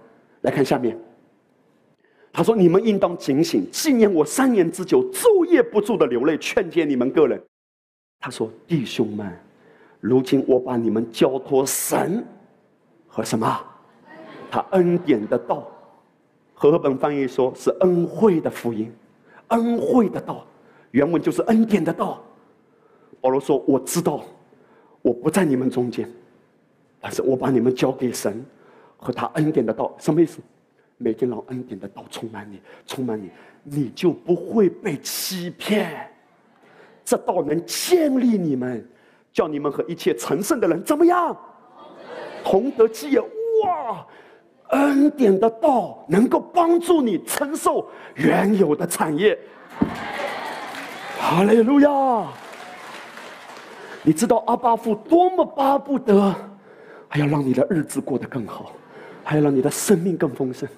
[0.42, 0.96] 来看下面，
[2.30, 7.42] 他说：“你们应当警醒，纪念我三年之久，昼夜不住的流泪，劝诫你们个人。”
[8.20, 9.26] 他说：“弟兄们，
[10.00, 12.22] 如今我把你们交托神。”
[13.16, 13.58] 和什么？
[14.50, 15.66] 他恩典的道。
[16.52, 18.92] 和本翻译说是恩惠的福音，
[19.48, 20.46] 恩惠的道，
[20.90, 22.22] 原文就是恩典的道。
[23.20, 24.22] 保罗说：“我知道，
[25.02, 26.10] 我不在你们中间，
[27.00, 28.44] 但是我把你们交给神
[28.96, 29.94] 和他恩典的道。
[29.98, 30.40] 什么意思？
[30.98, 33.30] 每天让恩典的道充满你，充满你，
[33.62, 36.10] 你就不会被欺骗。
[37.04, 38.86] 这道能建立你们，
[39.32, 41.36] 叫你们和一切成圣的人怎么样？
[42.48, 43.20] 同德基业。
[43.20, 44.06] 哇！”
[44.70, 49.36] 恩典的道能够帮助你承受原有的产业。
[51.20, 51.88] 哈利路亚！
[54.02, 56.34] 你知道阿巴父多么巴不得，
[57.08, 58.72] 还要让你的日子过得更好，
[59.22, 60.68] 还要让你的生命更丰盛。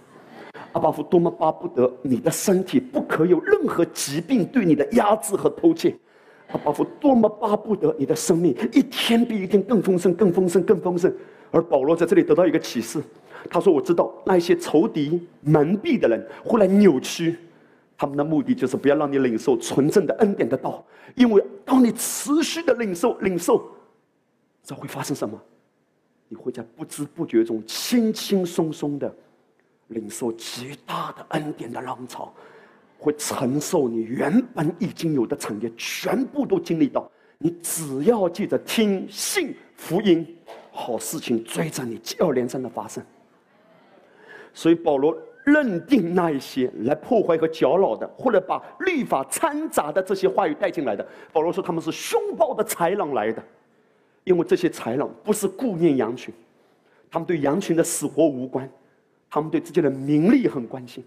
[0.72, 5.96] 阿巴父多么巴不得你的身体不可有任何疾病对你的压制和偷窃。
[6.52, 11.10] 阿巴父多么巴不得你的生命一天比一天更丰盛、更丰盛、更丰盛。
[11.50, 13.02] 而保罗在这里得到一个启示。
[13.50, 17.36] 他说：“我知道那些仇敌蒙蔽的人会来扭曲，
[17.96, 20.84] 他们的目的就是不要让你领受纯正的恩典的道。
[21.14, 23.64] 因为当你持续的领受、领受，
[24.62, 25.40] 这会发生什么？
[26.28, 29.10] 你会在不知不觉中轻轻松松的
[29.86, 32.34] 领受极大的恩典的浪潮，
[32.98, 37.10] 会承受你原本已经有的产业，全部都经历到。
[37.38, 40.36] 你只要记着听信福音，
[40.78, 43.04] 好事情追着你接二连三的发生。”
[44.54, 53.42] 所以保罗认定那一些来破坏和搅扰的，或者把律法掺杂的这些话语带进来的，保罗说他们是凶暴的豺狼来的，
[54.24, 56.34] 因为这些豺狼不是顾念羊群，
[57.10, 58.68] 他们对羊群的死活无关，
[59.30, 61.04] 他们对自己的名利很关心。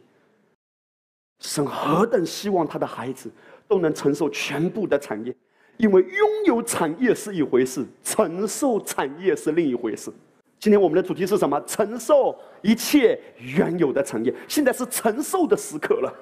[1.39, 3.30] 神何等希望他的孩子
[3.67, 5.36] 都能承受全部的产业，
[5.78, 10.11] 因为拥有产业是一回事，承受产业是另一回事。
[10.59, 11.59] 今天我们的主题是什么？
[11.65, 14.32] 承受一切原有的产业。
[14.47, 16.13] 现在是承受的时刻了。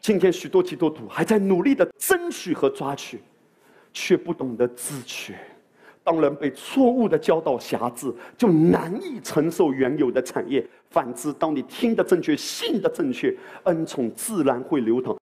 [0.00, 3.20] 今天许多基督徒还在努力的争取和抓取，
[3.92, 5.34] 却不懂得自取。
[6.04, 10.64] 当人被错误的教导辖制，就难以承受原有的产业。
[10.90, 15.16] 反之，当你听的正确、信的正确，恩宠自然会流淌。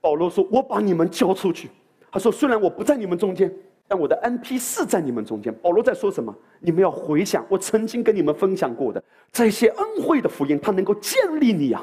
[0.00, 1.68] 保罗说：“我把你们交出去。”
[2.10, 3.52] 他说：“虽然我不在你们中间。”
[3.90, 5.50] 但我的 N P 是在你们中间。
[5.62, 6.34] 保罗在说什么？
[6.60, 9.02] 你们要回想我曾经跟你们分享过的
[9.32, 11.82] 这些恩惠的福音，它能够建立你啊，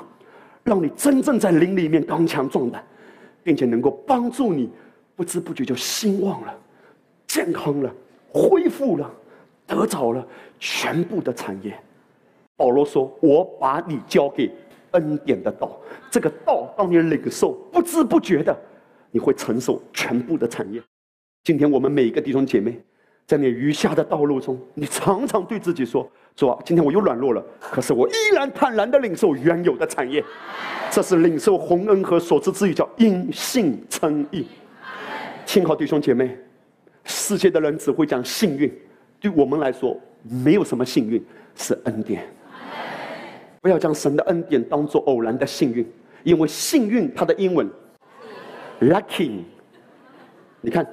[0.64, 2.84] 让你真正在灵里面刚强壮胆，
[3.44, 4.70] 并且能够帮助你
[5.16, 6.56] 不知不觉就兴旺了、
[7.26, 7.92] 健康了、
[8.32, 9.12] 恢复了、
[9.66, 10.24] 得着了
[10.60, 11.76] 全部的产业。
[12.56, 14.52] 保罗说：“我把你交给
[14.92, 15.76] 恩典的道，
[16.12, 18.56] 这个道当你领受，不知不觉的，
[19.16, 20.82] 你会承受全部的产业。”
[21.42, 22.78] 今天我们每一个弟兄姐妹，
[23.26, 26.06] 在你余下的道路中，你常常对自己说
[26.36, 30.22] ：“主啊，今天我又软弱了，可是我依然坦然的领受原有的产业。”
[30.92, 34.46] 这是领受洪恩和所赐之语，叫因信称义。
[35.46, 36.38] 听好，弟兄姐妹，
[37.06, 38.70] 世界的人只会讲幸运，
[39.22, 41.24] 对我们来说，没有什么幸运，
[41.56, 42.22] 是恩典。
[43.62, 45.88] 不要将神的恩典当作偶然的幸运，
[46.24, 47.70] 因为幸运它的英文
[48.82, 49.42] lucky，
[50.62, 50.86] 你看。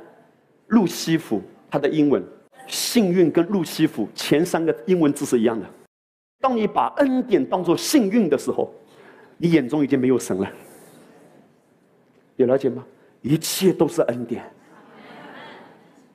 [0.68, 2.24] 路西弗，它的英文
[2.66, 5.66] “幸运”跟路西弗前三个英文字是一样的。
[6.41, 8.72] 当你把恩典当作幸运的时候，
[9.37, 10.51] 你眼中已经没有神了。
[12.37, 12.83] 有了解吗？
[13.20, 14.43] 一切都是恩典。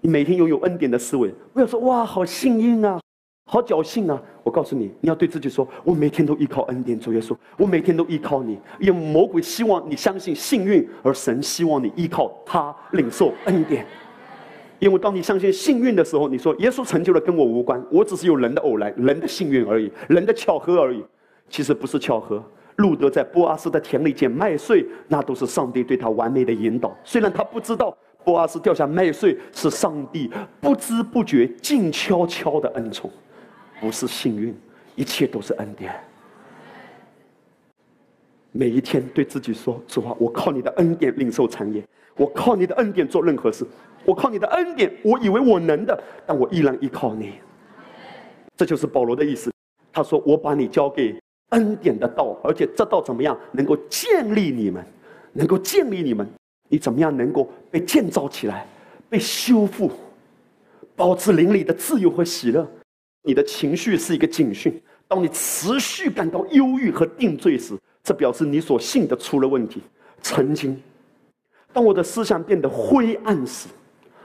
[0.02, 3.00] 你每天拥有恩典的思维，不要说“哇，好幸运啊，
[3.48, 4.22] 好侥幸啊”。
[4.44, 13.84] 我告诉你，你要对自己说：“我每天都依靠恩典，主耶稣，我每天都依靠你。”因为魔鬼希望你相信幸运，而神希望你依靠他领受恩典。
[14.80, 21.04] 因为当你相信幸运的时候，你说耶稣成就了跟我无关，我只是有人的偶然、人的幸运而已，人的巧合而已。
[21.50, 22.44] 其实不是巧合。
[22.76, 26.96] 路德在波阿斯的田里捡麦穗，那都是上帝对他完美的引导。
[27.04, 30.30] 虽然他不知道波阿斯掉下麦穗是上帝
[30.62, 33.10] 不知不觉、静悄悄的恩宠，
[33.80, 34.56] 不是幸运，
[34.96, 35.94] 一切都是恩典。
[38.52, 41.84] 每一天对自己说：主啊，我靠你的恩典领受产业，
[42.16, 43.66] 我靠你的恩典做任何事。
[44.06, 47.34] 我靠你的恩典，我以为我能的，但我依然依靠你。
[48.56, 49.52] 这就是保罗的意思。
[49.92, 51.20] 他说：“我把你交给
[51.50, 54.84] 恩典的道，而且这道怎么样能够建立你们，
[55.34, 56.28] 能够建立你们？
[56.70, 58.66] 你怎么样能够被建造起来，
[59.10, 59.92] 被修复，
[60.96, 62.66] 保持灵里的自由和喜乐？
[63.24, 64.82] 你的情绪是一个警讯。
[65.08, 69.82] 当你持续感到忧郁和定罪时，这表示你所信的出了问题。
[70.22, 70.82] 曾经，
[71.72, 73.68] 当我的思想变得灰暗时。”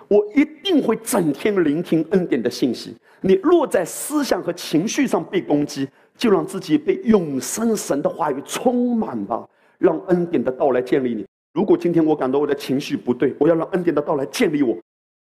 [0.09, 2.95] 我一定会整天聆听恩典的信息。
[3.22, 5.88] 你若在思想和情绪上被攻击，
[6.18, 11.24] 就让自己被永生神的话语充满吧，让恩典的到来建立你。
[11.55, 14.76] 如果今天我感到我的情绪不对，我要让恩典的到来建立我，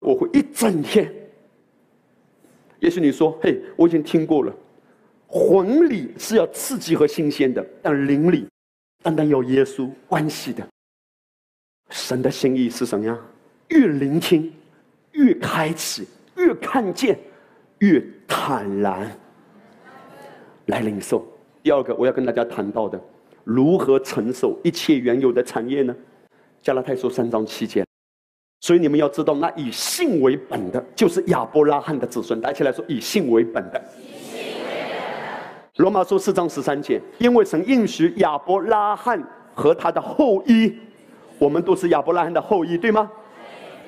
[0.01, 1.13] 我会一整天。
[2.81, 4.53] 也许你说：“嘿，我已经听过了，
[5.27, 8.47] 魂里是要刺激和新鲜的，但灵里
[9.03, 10.67] 单单有耶稣关系的。
[11.91, 13.19] 神的心意是什么样？
[13.69, 14.53] 越聆听，
[15.13, 16.07] 越开启，
[16.37, 17.19] 越看见，
[17.79, 19.11] 越坦然
[20.67, 21.27] 来领受。
[21.63, 23.01] 第二个，我要跟大家谈到的，
[23.45, 25.95] 如何承受一切原有的产业呢？
[26.63, 27.85] 加拉太书三章七节。
[28.71, 32.41] 所以你们要知道，那以信为本的，就是亚伯拉罕的子孙。
[32.41, 33.83] 大家起来说，以信为本的。
[35.79, 39.21] 罗马书四章十三节，因为神应许亚伯拉罕
[39.57, 40.73] 和他的后裔，
[41.37, 43.11] 我们都是亚伯拉罕的后裔，对吗？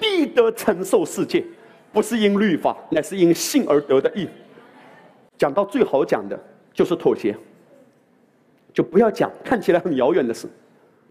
[0.01, 1.45] 必得承受世界，
[1.93, 4.29] 不是因律法，乃是因信而得的义。
[5.39, 6.37] 讲到最好讲的，
[6.75, 7.37] 就是妥协，
[8.75, 10.49] 就不要讲看起来很遥远的事，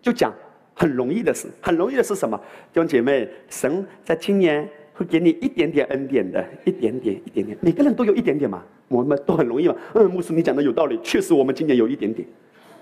[0.01, 0.33] 就讲。
[0.81, 2.35] 很容易的事，很容易的是什么？
[2.73, 7.55] 弟兄姐妹，神在今年会给你一点点恩典的，一点点，一点点。
[7.61, 9.75] 每个人都有一点点嘛，我们都很容易嘛。
[9.93, 12.27] 嗯，牧师，你讲的有道理，确实我们今年有一点点。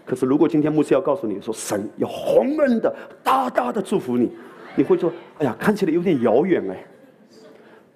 [0.05, 4.31] 可是如果今天牧师要告诉你说，神要宏恩的、大大的祝福你，
[4.77, 6.85] 你会说：哎呀，看起来有点遥远哎。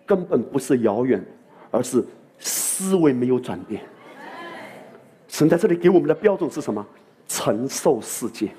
[0.05, 1.23] 根本不是遥远，
[1.71, 2.03] 而是
[2.39, 3.81] 思维没有转变。
[5.29, 6.85] 神在这里给我们的标准是什么？
[7.25, 8.49] 承受世界。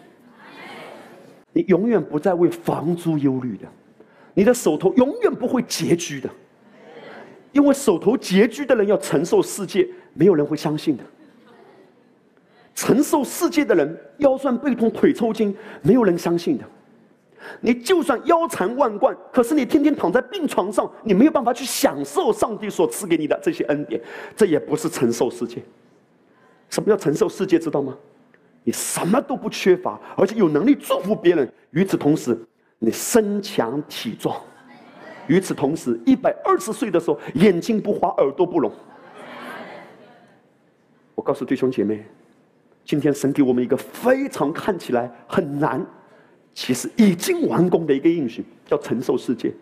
[1.55, 3.67] 你永远不再为房租忧虑的，
[4.35, 6.29] 你的手头永远不会拮据的，
[7.53, 11.05] 因为手头拮据的人要承受世界，没有人会相信的。
[12.75, 16.65] 承受世界的人腰酸背痛腿抽筋，没有人相信的。
[17.61, 24.01] 你就算腰缠万贯，可是你天天躺在病床上，你没有办法去享受上帝所赐给你的这些恩典，
[24.35, 25.63] 这也不是承受世界。
[26.69, 27.61] 什么叫承受世界？
[27.61, 27.97] 知道吗？
[28.65, 31.53] 你什么都不缺乏，而且有能力祝福别人。
[31.71, 32.37] 与此同时，
[32.79, 34.35] 你身强体壮；
[35.27, 38.73] 与此同时，一百二十岁的时候，眼睛不花，耳朵不聋。
[41.15, 42.05] 我告诉弟兄姐妹，
[42.85, 45.85] 今天神给我们一个非常看起来很难，
[46.55, 49.53] 其实已经完工的一个应许，叫承受世界。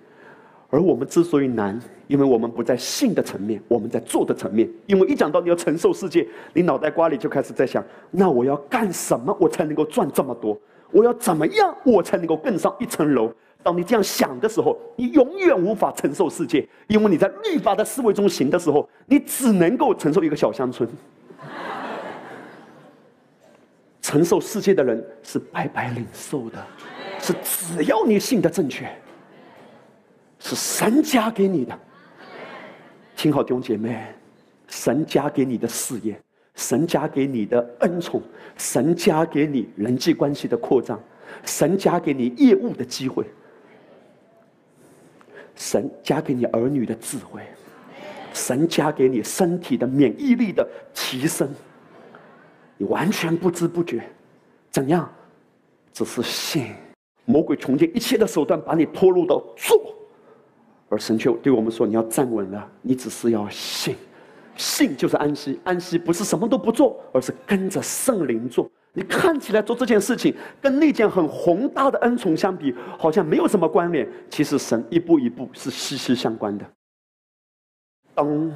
[0.72, 4.66] 而我们之所以难，因为我们不在信的层面，我们在做的层面。
[4.86, 10.58] 因为一讲到你要承受世界，你脑袋瓜里就开始在想：那我要干什么，我才能够赚这么多？
[10.90, 13.30] 我要怎么样，我才能够更上一层楼？
[13.62, 20.88] 当你这样想的时候，你永远无法承受世界，因为你在律法的思维中行的时候，你只能够承受一个小乡村。
[24.00, 26.66] 承受世界的人是白白领受的，
[27.20, 28.90] 是只要你信的正确。
[30.42, 31.78] 是神加给你的，
[33.16, 34.06] 听好弟兄姐妹，
[34.66, 36.20] 神加给你的事业，
[36.56, 38.20] 神加给你的恩宠，
[38.56, 41.00] 神加给你人际关系的扩张，
[41.44, 43.24] 神加给你业务的机会，
[45.54, 47.40] 神加给你儿女的智慧，
[48.34, 51.48] 神加给你身体的免疫力的提升，
[52.76, 54.02] 你完全不知不觉，
[54.72, 55.08] 怎样？
[55.92, 56.74] 只是信，
[57.26, 59.94] 魔鬼穷尽一切的手段把你拖入到做。
[60.92, 63.96] 而神却对我们说：“你要站稳了，你只是要信，
[64.56, 65.58] 信就是安息。
[65.64, 68.70] 安息不是什么都不做，而是跟着圣灵做。
[68.92, 74.06] 你看起来做这件事情，跟那件很宏大的恩宠相比，好像没有什么关联。
[74.28, 76.70] 其实神一步一步是息息相关的。
[78.14, 78.52] 当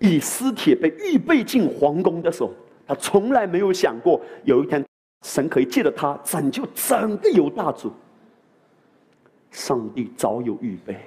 [0.00, 2.50] 以斯帖被预备进皇宫的时候，
[2.88, 4.84] 他从来没有想过有一天
[5.24, 7.92] 神可以借着他拯救整个犹大族。
[9.52, 10.98] 上帝早有预备。”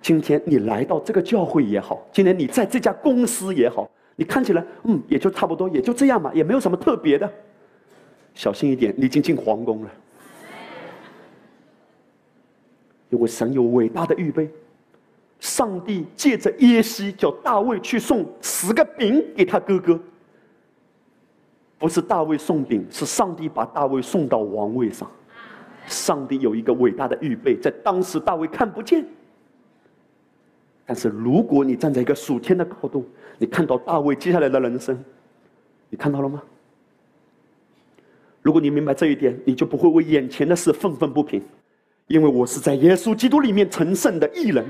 [0.00, 7.30] 今天你来到这个教会也好，今天你在这家公司也好，你看起来嗯，也就差不多，也就这样嘛，也没有什么特别的。
[8.34, 9.90] 小心一点，你已经进皇宫了，
[13.10, 14.48] 因为神有伟大的预备。
[15.40, 20.00] 上帝借着耶西叫大卫去送十个饼给他哥哥，
[21.78, 25.10] 不是大卫送饼，是上帝把大卫送到王位上。
[25.86, 29.04] 上帝有一个伟大的预备，在当时大卫看不见。
[30.90, 34.98] 但是，如果你站在一个属天的高度，你看到大卫接下来的人生，
[35.90, 36.42] 你看到了吗？
[38.40, 41.42] 如果你明白这一点，你就不会为眼前的事愤愤不平，
[42.06, 44.64] 因为我是在耶稣基督里面成圣的艺人，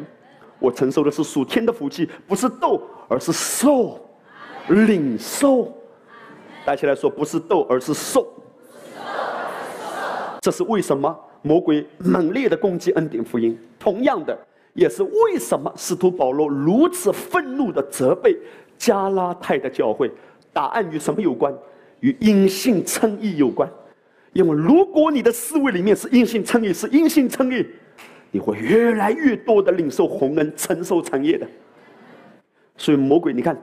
[0.59, 4.01] 我承受的是属天的福气，不是斗，而是受，
[4.67, 5.73] 领受。
[6.65, 8.27] 大家来说，不是斗，而是受。
[10.41, 11.17] 这是为什么？
[11.43, 14.37] 魔鬼猛烈的攻击恩典福音，同样的。
[14.79, 18.39] 也是为什么使徒保罗如此愤怒的责备
[18.77, 20.09] 加拉太的教会。
[20.53, 21.53] 答案与什么有关？
[21.99, 23.69] 与因信称义有关。
[24.33, 27.67] 因为如果你的思维里面是因信称义，是因信称义，
[28.31, 31.45] 你会越来越多的领受洪恩，承受产业的。
[32.77, 33.61] 所以魔鬼，你看，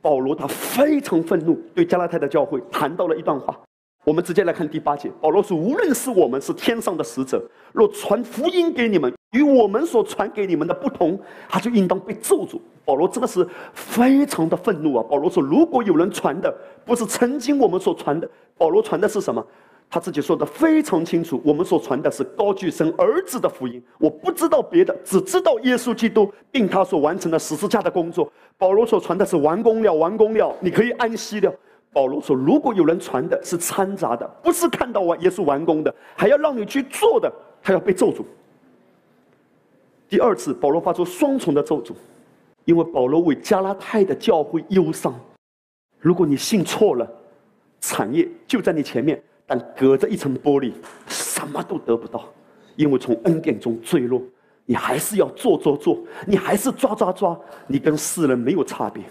[0.00, 3.58] 保罗他非常愤怒，对加拉太的教会谈到了一段话。
[4.04, 7.40] 我们直接来看第八节，保罗说：“无论是我们是天上的使者，
[7.72, 11.16] 若传福音给你们，与我们所传给你们的不同，
[11.48, 15.04] 他就应当被咒诅。”保罗真的是非常的愤怒啊！
[15.08, 16.52] 保罗说：“如果有人传的
[16.84, 18.28] 不是曾经我们所传的，
[18.58, 19.44] 保罗传的是什么？
[19.88, 23.80] 他自己说的非常清楚，我们所传的是高举神儿子的福音。
[24.00, 28.28] 我不知道别的，只知道耶稣基督并他所完成的十字架的工作。
[28.58, 31.54] 保罗所传的是完工了，完工了，你可以安息了。”
[31.92, 37.30] 保罗说：“如果有人传的是掺杂的，不是看到我耶稣完工的，还要让你去做的，
[37.62, 38.24] 他要被咒诅。”
[40.08, 41.92] 第二次，保罗发出双重的咒诅，
[42.64, 45.14] 因为保罗为加拉太的教会忧伤。
[45.98, 47.10] 如果你信错了，
[47.80, 50.72] 产业就在你前面，但隔着一层玻璃，
[51.06, 52.24] 什么都得不到，
[52.76, 54.22] 因为从恩典中坠落，
[54.64, 59.02] 你还是要做做做，你还是抓抓抓，你跟世人没有差别。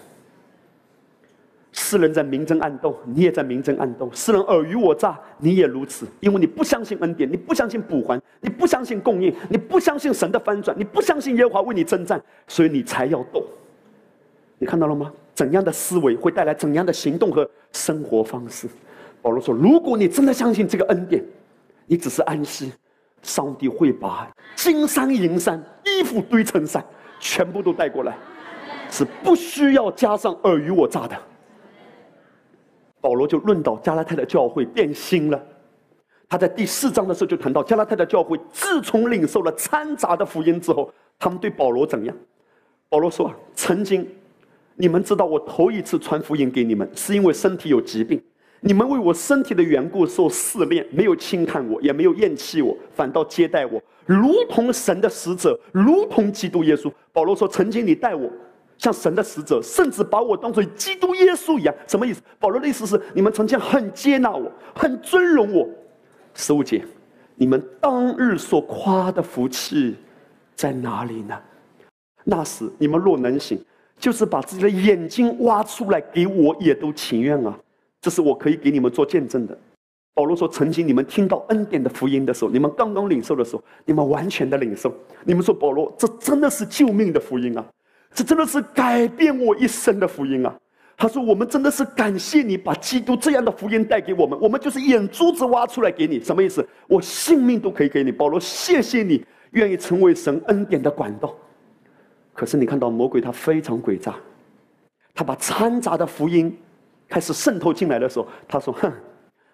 [1.72, 6.06] 世人在明争暗斗，你也在明争暗斗；世人尔虞我诈，你也如此。
[6.20, 13.44] 因为你不相信恩典，你不相信补还，你不相信供应，你不相信神的翻转，你不相信耶和华为你征战，所以你才要斗。
[14.58, 15.12] 你看到了吗？
[15.34, 18.68] 怎样的思维会带来怎样的行动和生活方式？
[19.22, 21.24] 保罗说：“如果你真的相信这个恩典，
[21.86, 22.74] 你只是安息，
[23.22, 26.84] 上帝会把金山银山、衣服堆成山，
[27.20, 28.18] 全部都带过来，
[28.90, 31.16] 是不需要加上尔虞我诈的。”
[33.02, 35.44] 保罗就论到加拉太的教会变心了。
[36.30, 40.90] 他在第四章的时候就谈到加拉太的教会自从领受了掺杂的福音之后，
[41.20, 42.16] 他们对保罗怎样？
[42.88, 44.08] 保罗说：“啊，曾经
[44.76, 48.22] 你们知道我头一次传福音给你们，是因为身体有疾病，
[48.62, 58.30] 你们为我身体的缘故受试炼，没有轻看我，也没有厌弃我，反倒接待我，如同神的使者，如同基督耶稣。”保罗说：“曾经你待我。”
[58.82, 62.20] 像神的使者，甚至把我当做基督耶稣一样，什么意思？
[62.40, 65.70] 保罗的意思是，你们曾经很接纳我，很尊荣我。
[66.34, 66.84] 十五节，
[67.36, 69.96] 你们当日所夸的福气
[70.56, 71.40] 在哪里呢？
[72.24, 73.64] 那时你们若能行，
[74.00, 77.56] 就是把自己的眼睛挖出来给我，也都情愿啊。
[78.02, 79.56] 这是我可以给你们做见证的。
[80.16, 84.92] 保罗说，曾经你们听到恩典的福音的时候，你们刚刚领受的时候，你们完全的领受。
[85.24, 87.64] 你们说，保罗，这真的是救命的福音啊！
[88.14, 90.54] 这真的是改变我一生的福音啊！
[90.98, 96.64] 他说：“我们真的是感谢你把基督这样的福音带给我们，我们就是眼珠子挖出来给你，什么意思？
[96.88, 101.34] 我性命都可以给你。”保罗，谢谢你愿意成为神恩典的管道。
[102.34, 104.14] 可是你看到魔鬼他非常诡诈，
[105.16, 106.56] 他把掺杂的福音
[107.08, 108.92] 开始渗透进来的时候，他说：“哼，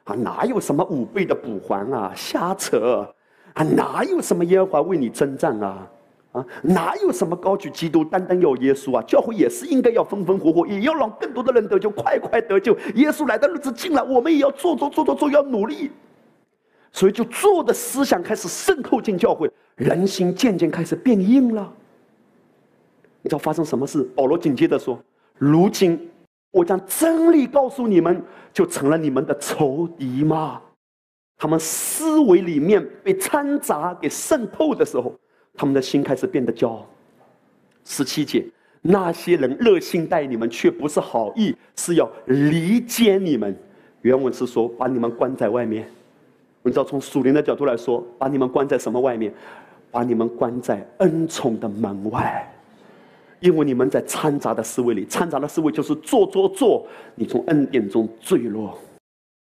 [0.03, 2.11] 啊哪有什么五倍的补还啊？
[2.13, 3.07] 瞎扯！
[3.53, 5.87] 啊哪有什么耶和华为你征战啊？”
[6.61, 9.03] 哪有什么高举基督，单单要耶稣啊？
[9.07, 12.77] 教会也是应该要风风火火，也要让更多的人得救，快快得救。
[12.95, 15.91] 耶稣来的日子近了，我们也要做做做做做，要努力。
[16.91, 21.71] 所以，就做的思想开始渗透进教会，人心渐渐开始变硬了。
[23.21, 24.01] 你知道发生什么事？
[24.15, 24.97] 保罗紧接着说
[25.37, 26.09] ：“如今
[26.49, 28.23] 我将真理告诉你们，
[28.53, 30.61] 就成了你们的仇敌吗？”
[31.37, 35.13] 他们思维里面被掺杂给渗透的时候。
[35.57, 36.87] 他们的心开始变得骄傲。
[37.83, 38.45] 十七节，
[38.81, 43.57] 那些人热心待你们，却不是好意，是要离间你们。
[44.01, 45.89] 原文是说把你们关在外面。
[46.61, 49.33] 你知道，从属灵的角度来说，把你们关在什么外面？
[49.89, 52.53] 把你们关在恩宠的门外。
[53.39, 56.85] 因为你们在掺杂的思维里，掺杂的思维就是做做做，
[57.15, 58.77] 你从恩典中坠落。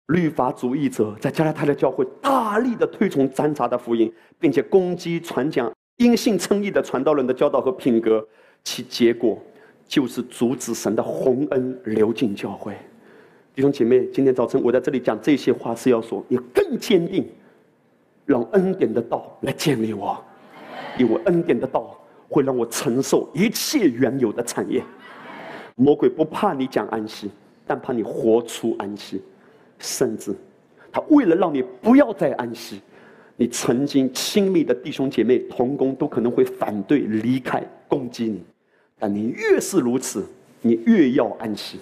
[0.07, 5.71] 律法主义者在加拉太的教会大力的推崇掺杂的福音，并且攻击传讲。
[5.97, 8.25] 因信称义的传道人的教导和品格，
[8.63, 9.41] 其结果
[9.87, 12.73] 就是阻止神的洪恩流进教会。
[13.53, 17.25] 弟兄姐妹，今天早晨我在这里讲这些话，是要说你更坚定，
[18.25, 20.21] 让恩典的道来建立我，
[20.97, 24.83] 因为恩典的道会让我承受一切原有的产业。
[25.75, 27.31] 魔鬼不怕你讲安息，
[27.65, 29.21] 但怕你活出安息，
[29.79, 30.35] 甚至
[30.91, 32.81] 他为了让你不要再安息。
[33.35, 38.43] 你曾经亲密的弟兄姐妹同工都可能会反对离开攻击你，
[38.97, 40.25] 但你越是如此，
[40.61, 41.79] 你越要安息。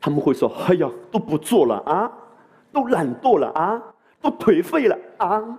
[0.00, 2.10] 他们会说：“哎呀，都不做了啊，
[2.72, 3.82] 都懒惰了啊，
[4.20, 5.58] 都颓废了啊，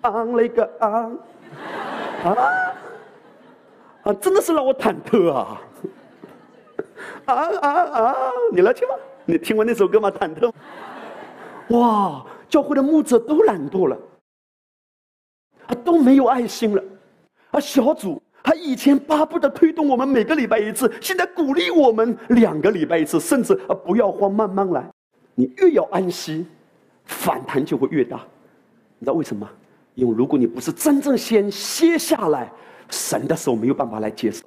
[0.00, 1.10] 啊那个啊。”
[2.24, 2.36] 啊
[4.04, 5.60] 啊，真的是让我忐忑啊！
[7.26, 8.14] 啊啊啊！
[8.52, 8.94] 你来听吗？
[9.24, 10.10] 你听过那首歌吗？
[10.10, 10.50] 忐忑。
[11.68, 13.98] 哇，教会的牧者都懒惰了，
[15.68, 16.84] 啊，都没有爱心了，
[17.50, 24.86] 啊，小组他以前巴不得推动我们每个礼拜一次，现在鼓励我们两个礼拜一次，甚至啊不要慌，慢慢来。
[25.34, 26.46] 你越要安息，
[27.06, 28.18] 反弹就会越大。
[28.98, 29.48] 你知道为什么？
[29.94, 32.52] 因为如果你不是真正先歇下来，
[32.90, 34.44] 神的手没有办法来接手。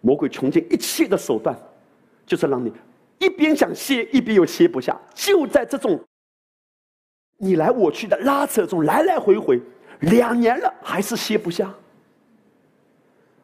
[0.00, 1.56] 魔鬼穷尽一切的手段，
[2.26, 2.72] 就是让你
[3.20, 4.98] 一边想歇，一边又歇不下。
[5.14, 6.02] 就在这种
[7.36, 9.60] 你来我去的拉扯中，来来回回
[10.00, 11.72] 两年了，还是歇不下。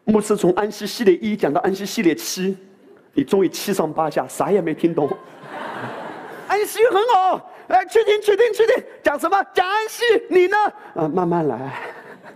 [0.05, 2.57] 牧师从安息系列一讲到安息系列七，
[3.13, 5.09] 你终于七上八下，啥也没听懂。
[6.49, 9.43] 安息很好，哎，确定确定确定，讲什么？
[9.53, 10.57] 讲安息，你呢？
[10.95, 11.81] 啊，慢慢来。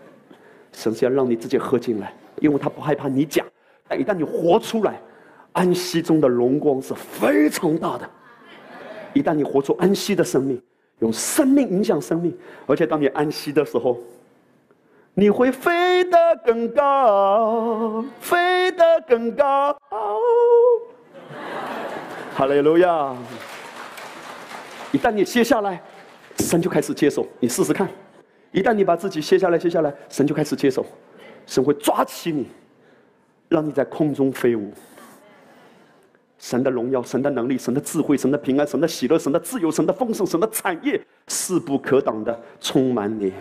[0.72, 3.46] 神是要让你自己喝进来，因为他不害怕你讲。
[3.88, 5.00] 但一旦你活出来，
[5.52, 8.08] 安息中的荣光是非常大的。
[9.12, 10.62] 一旦你活出安息的生命，
[11.00, 12.36] 用生命影响生命，
[12.66, 13.98] 而且当你安息的时候，
[15.14, 19.76] 你会飞得更高，飞得更高。
[22.34, 23.16] 哈利路亚！
[24.92, 25.82] 一旦你歇下来，
[26.38, 27.26] 神就开始接手。
[27.40, 27.88] 你试试看，
[28.52, 30.86] 一旦你把自己歇下来，歇下来，神就开始接手，
[31.46, 32.48] 神会抓起你。
[33.48, 34.72] 让你在空中飞舞，
[36.40, 43.32] 神的荣耀、神的能力、神的智慧、神的平安、神的喜乐、神的自由、神的丰盛、神的产业，势不可挡的充满你。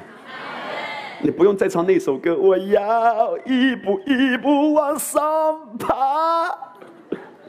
[1.21, 6.53] 你不用再唱那首歌，我要一步一步往上爬。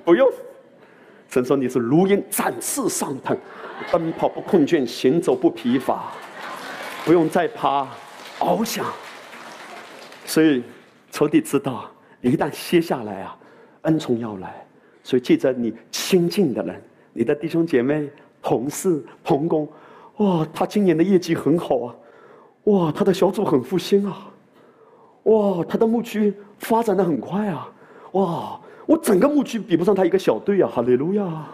[0.05, 0.31] 不用，
[1.29, 3.37] 神说你是如鹰展翅上腾，
[3.91, 6.13] 奔跑不困倦，行走不疲乏。
[7.05, 7.89] 不用再爬，
[8.39, 8.87] 翱翔。
[10.25, 10.63] 所以
[11.11, 11.91] 仇敌知道。
[12.23, 13.35] 一旦歇下来啊，
[13.83, 14.67] 恩宠要来，
[15.11, 16.81] 所以记着你亲近的人，
[17.13, 18.09] 你的弟兄姐妹、
[18.41, 19.69] 同事、同工，
[20.19, 21.97] 哇，他今年的业绩很好啊，
[22.67, 24.33] 哇，他的小组很复兴啊，
[25.25, 27.69] 哇，他的牧区发展的很快啊，
[28.13, 31.45] 哇，我整个牧区比不上他一个小队啊，哈利路亚！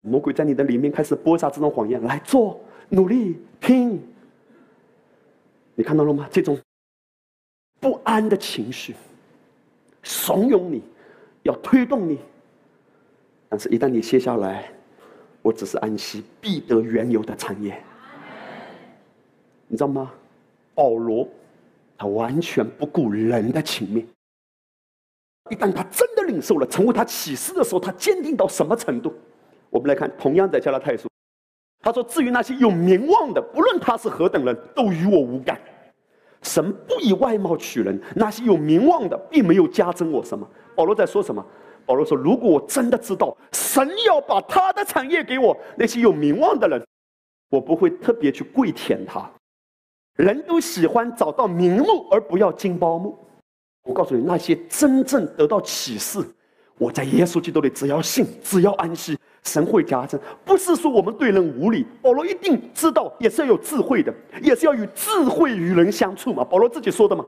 [0.00, 4.02] 魔鬼在你的里面开始播撒这种谎言，来做努力拼，
[5.76, 6.28] 你看到了吗？
[6.32, 6.58] 这种。
[7.78, 8.92] 不安的情绪，
[10.04, 10.82] 怂恿你，
[11.42, 12.20] 要推动你。
[13.48, 14.70] 但是，一旦你歇下来，
[15.42, 17.82] 我只是安息，必得原有的产业。
[19.66, 20.12] 你知道吗？
[20.74, 21.28] 保罗，
[21.96, 24.06] 他完全不顾人的情面。
[25.50, 29.14] 一旦他真的领受了，成为他启示的时候，他坚定到什么程度？
[29.70, 31.08] 我们来看，同样在加拉太书，
[31.80, 35.60] 他说：“至于那些有名望的，不论他是何等人，都与我无干。”
[36.44, 40.48] 神不以外貌取人，那些有名望的，并没有加增我什么。
[40.76, 41.44] 保罗在说什么？
[41.86, 46.82] 保罗说：“如果我真的知道神要把他的产业给我，那些有名望的人，
[47.50, 49.30] 我不会特别去跪舔他。
[50.16, 53.18] 人都喜欢找到名目，而不要金包木。
[53.82, 56.20] 我告诉你，那些真正得到启示，
[56.78, 61.86] 我在耶稣基督里，只要信，只要安息。”神会加增，不是说我们对人无礼。
[62.00, 64.10] 保罗一定知道，也是要有智慧的，
[64.40, 66.42] 也是要与智慧与人相处嘛。
[66.42, 67.22] 保罗自己说的嘛，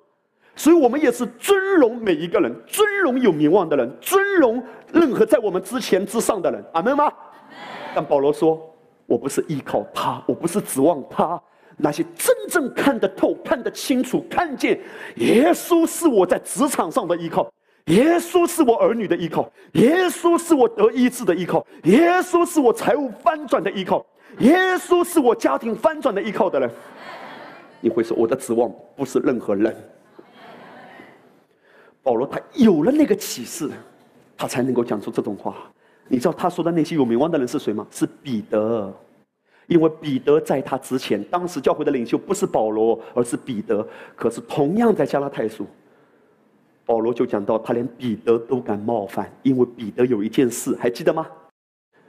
[0.55, 6.65] 所以我们也是尊荣每一个人，尊荣有名望的人，尊荣任何在我们之前之上的人。
[6.73, 7.13] 阿门吗？
[7.95, 8.59] 但保罗说，
[9.05, 11.39] 我不是依靠他，我不是指望他。
[11.77, 14.81] 那些真正看得透、看得清楚、看见
[15.17, 17.47] 耶稣是我在职场上的依靠。
[17.87, 24.05] 耶稣是我儿女的依靠，耶稣是我得医治的依靠，耶稣是我财务翻转的依靠，
[24.39, 26.69] 耶稣是我家庭翻转的依靠的人。
[27.81, 29.75] 你会说我的指望不是任何人。
[32.03, 33.71] 保罗他有了那个启示，
[34.37, 35.55] 他才能够讲出这种话。
[36.09, 37.87] 你知道他说的那些有名望的人是谁吗？
[37.93, 38.93] 是彼得，
[39.69, 43.87] 因为彼得在他之前，当时教会的领袖不是保罗，而是彼得。
[44.17, 45.65] 可是同样在加拉太书。
[46.87, 51.27] 保罗就讲到，他连彼得都敢冒犯，因为彼得有一件事，还记得吗？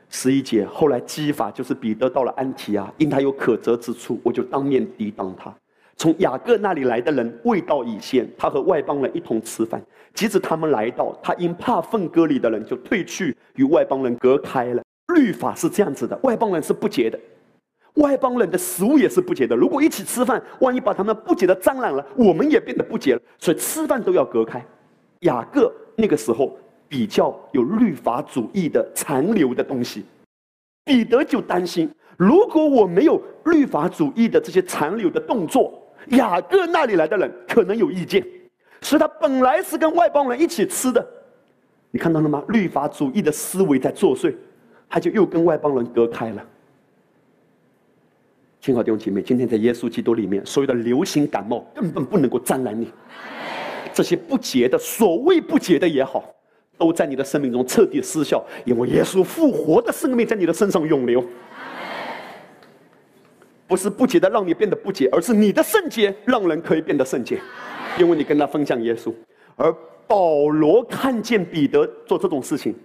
[0.09, 5.53] 十一节，后来基法就是彼得到了安提亚，因他有可责之处，我就当面抵挡他。
[5.97, 9.81] 从雅各那里来的人未到以先，他和外邦人一同吃饭。
[10.13, 14.83] 即使他们来到，他因怕分割里的人，就退去与外邦人隔开了。
[15.15, 17.19] 律法是这样子的，外邦人是不洁的，
[17.97, 19.55] 外邦人的食物也是不洁的。
[19.55, 23.21] 如果一起吃饭，万一把他们不洁的沾染了，我们也变得不洁了。
[23.37, 24.65] 所以吃饭都要隔开。
[25.21, 30.05] 雅各那个时候比较有律法主义的残留的东西，
[30.85, 35.73] 彼得就担心，如果我没有律法主义的这些残留的动作，
[36.09, 38.23] 雅各那里来的人可能有意见，
[38.81, 41.05] 所以他本来是跟外邦人一起吃的。
[41.89, 42.43] 你看到了吗？
[42.49, 44.35] 律法主义的思维在作祟，
[44.87, 46.45] 他就又跟外邦人隔开了。
[48.67, 52.91] 亲爱的弟兄姐妹，今天在耶稣基督里面，所有的流行感冒根本不能够沾染你。
[53.93, 56.21] 这些不洁的，所谓不洁的也好，
[56.77, 61.23] 都在你的生命中彻底失效，因为耶稣复活的生命在你的身上涌流。
[63.67, 67.39] 不是不洁的让你变得不洁，而是你的圣洁让人可以变得圣洁，
[67.97, 69.13] 因为你跟他分享耶稣。
[69.55, 69.73] 而
[70.05, 72.75] 保罗看见彼得做这种事情，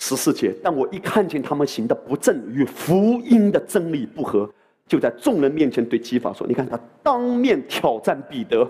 [0.00, 4.50] 十四节，但我一看见他们行的不正，与福音的真理不合，
[4.88, 8.68] 就在众人面前对基法说：“你看他当面挑战彼得，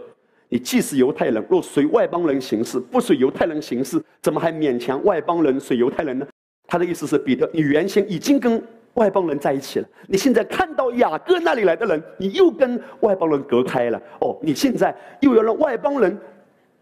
[0.49, 6.27] 你既是犹太人，若随外邦人行事，不随犹太人行事，怎么还勉强外邦人随犹太人呢？”
[6.69, 8.63] 他的意思是，彼得，你原先已经跟。
[8.97, 13.99] 外邦人在一起了，你现在看到雅各那里来的人，你又跟外邦人隔开了。
[14.21, 16.15] 哦，你现在又要让外邦人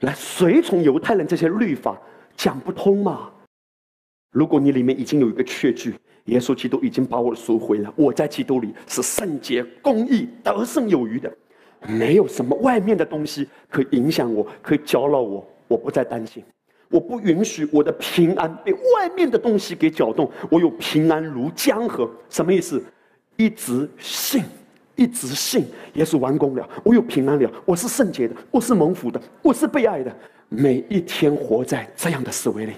[0.00, 1.96] 来随从犹太人这些律法，
[2.34, 3.30] 讲不通嘛？
[4.32, 5.94] 如果你里面已经有一个确据，
[6.30, 11.30] 耶稣基督已经把我赎回了，我在基督里是圣洁、公义、得胜有余的，
[11.88, 16.42] 没有什么外面的东西可以影响我，可以搅扰我，我不再担心。
[16.88, 20.28] 我不允许我的平安被外面的东西给搅动。
[20.50, 22.82] 我有平安如江河，什么意思？
[23.36, 24.42] 一直信，
[24.96, 26.68] 一直信，耶稣完工了。
[26.84, 30.14] 我有平安了，我是圣洁的，我是蒙福的，我是被爱的。
[30.48, 32.72] 每一天活在这样的思维里。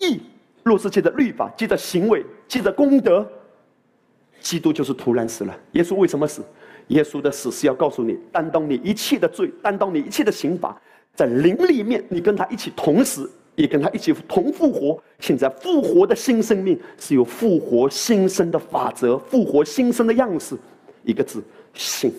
[0.00, 0.20] 义
[0.68, 3.26] 若是借着律法，借着行为，借着功德，
[4.40, 5.58] 基督就是突然死了。
[5.72, 6.42] 耶稣为什么死？
[6.88, 10.80] 耶稣的死是要告诉你，担当你一切的罪，担当你一切的刑罚。
[11.14, 15.02] 在灵里面，你跟他一起同时，也跟他一起同复活。
[15.18, 20.56] 现在复活的新生命是有复活新生的法则，复活新生的样式。
[21.02, 21.42] 一个字，
[21.74, 22.12] 信。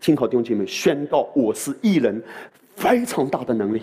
[0.00, 2.22] 听好，弟兄姐妹，宣告我是异人，
[2.76, 3.82] 非常大的能力。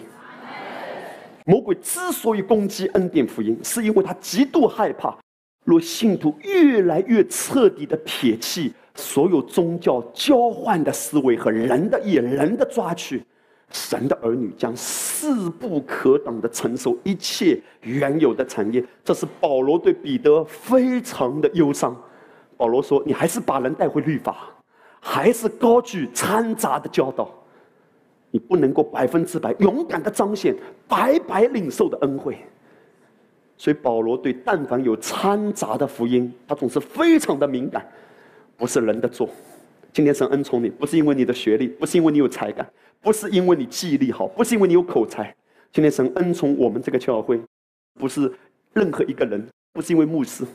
[1.47, 5.17] 魔鬼之所以攻击恩典福音，是因为他极度害怕，
[5.63, 13.23] 若信徒越来越彻底的撇弃所有宗教交换的思维和人的野人的抓取。
[13.71, 21.95] 神的儿女将势不可挡的承受一切原有的产业，这是保罗对彼得非常的忧伤。
[22.57, 24.49] 保罗说：“你还是把人带回律法，
[24.99, 27.29] 还是高举掺杂的教导，
[28.37, 30.55] 你不能够百分之百勇敢的彰显
[30.87, 32.37] 白白领受的恩惠。”
[33.57, 37.83] 所以保罗对但凡有掺杂的福音，他总是非常的敏感，
[38.55, 39.27] 不是人的错。
[39.91, 42.63] 今天神恩宠你，不是因为你的学历，不是因为你有才干。
[43.01, 45.33] 不是因为你记忆力好，不是因为你有口才。
[45.71, 47.41] 今天神恩宠我们这个教会，
[47.99, 48.31] 不是
[48.73, 50.45] 任何一个人，不是因为牧师。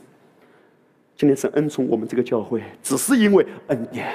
[1.17, 4.13] 今天神恩宠我们这个教会，只是因为恩典。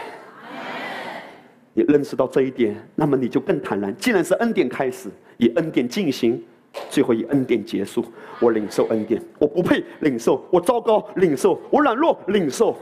[1.78, 3.96] 你认识到这一点，那么你就更坦然。
[3.98, 6.42] 既然是恩典开始，以恩典进行，
[6.90, 8.04] 最后以恩典结束。
[8.40, 12.76] 我领受恩典，我不配领受，我糟糕领受，我软弱领受，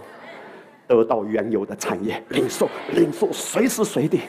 [0.86, 4.20] 得到原有的产业领受，领受随时随地。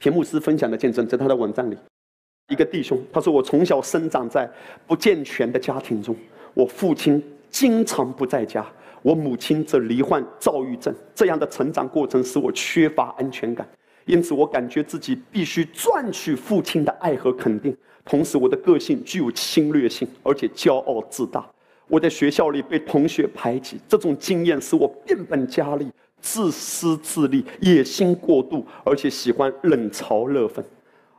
[0.00, 1.76] 田牧师分享的见证，在他的网站里，
[2.48, 4.50] 一个弟兄他说：“我从小生长在
[4.88, 6.16] 不健全的家庭中，
[6.52, 8.66] 我父亲经常不在家，
[9.02, 10.94] 我母亲则罹患躁郁症。
[11.14, 13.68] 这样的成长过程使我缺乏安全感，
[14.06, 17.76] 因此我感觉自己必须赚取父亲的爱和肯定。
[18.04, 21.46] 同时，我的个性具有侵略性，而且骄傲自大。
[21.86, 25.88] 我在学校里被同学排挤，这种经验使我变本加厉。”
[26.22, 30.62] 自私自利、野心过度，而且喜欢冷嘲热讽。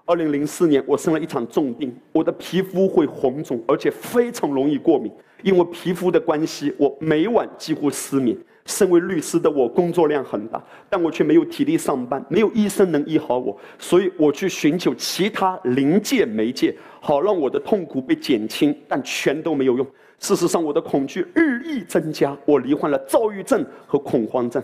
[0.06, 5.12] 二零零四年，我生了一场重病，我的皮肤会红肿，而且非常容易过敏。
[5.43, 8.38] 因为皮肤的关系，我每晚几乎失眠。
[8.63, 19.85] 身为律师的我，工作量很大，但我却没有体力上班，没有医生能医好我，所以我去寻求其他临界媒介，好让我的痛苦被减轻，但全都没有用。
[20.19, 24.61] 事实上，我的恐惧日益增加，我罹患了躁郁症和恐慌症。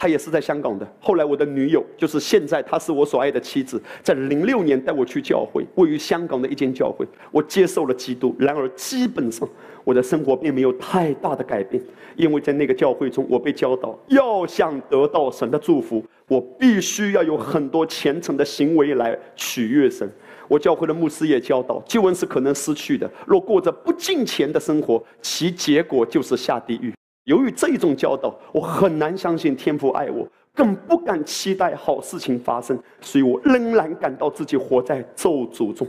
[0.00, 0.86] 他也是在香港的。
[1.00, 8.34] 后来我的女友，就是现在她是我所爱的妻子，在零六年带我去教会，位于香港的一间教会，我接受了基督。
[8.38, 9.48] 然而基本上
[9.88, 11.82] 我的生活并没有太大的改变，
[12.14, 20.06] 因为在那个教会中，我被教导要想得到神的祝福，我必须要有很多虔诚的行为来取悦神。
[20.46, 23.10] 我教会的牧师也教导，救恩是可能失去的。
[23.26, 26.92] 若过着不敬虔的生活，其结果就是下地狱。
[27.24, 35.88] 由于这种教导，我很难相信天父爱我，更不敢期待好事情发生，所以我仍然感到自己活在咒诅中。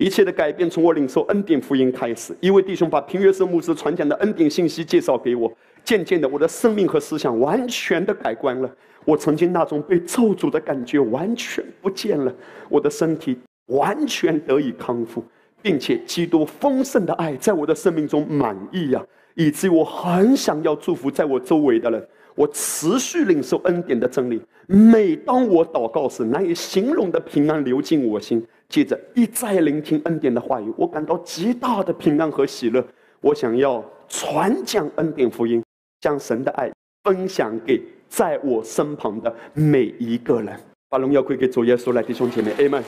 [0.00, 2.34] 一切的改变从我领受恩典福音开始。
[2.40, 5.52] 一位弟兄把平约瑟牧师传讲的恩典信息介绍给我，
[5.84, 8.76] 渐渐的，我的生命和思想完全的改观了。
[9.04, 12.34] 我曾经那种被咒诅的感觉完全不见了，
[12.70, 15.22] 我的身体完全得以康复，
[15.60, 19.04] 并且基督丰盛的爱在我的生命中满溢呀，
[19.34, 22.08] 以至于我很想要祝福在我周围的人。
[22.34, 24.40] 我持续领受恩典的真理。
[24.66, 28.42] 每当我祷告时，难以形容的平安流进我心。
[28.70, 32.82] 接着一再聆听恩典的话语，我感到极大的平安和喜乐。
[33.20, 35.60] 我想要传讲恩典福音，
[36.00, 36.70] 将神的爱
[37.02, 40.56] 分享给在我身旁的每一个人。
[40.88, 42.82] 把荣耀归给主耶稣来，弟兄姐妹，Amen。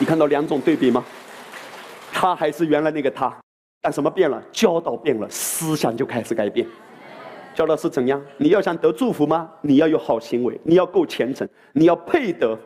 [0.00, 1.04] 你看到两种对比吗？
[2.12, 3.32] 他还是原来那个他，
[3.80, 4.42] 但什么变了？
[4.50, 6.66] 教导变了，思想就开始改变。
[7.54, 8.20] 教导是怎样？
[8.38, 9.48] 你要想得祝福吗？
[9.62, 12.58] 你要有好行为，你要够虔诚，你要配得。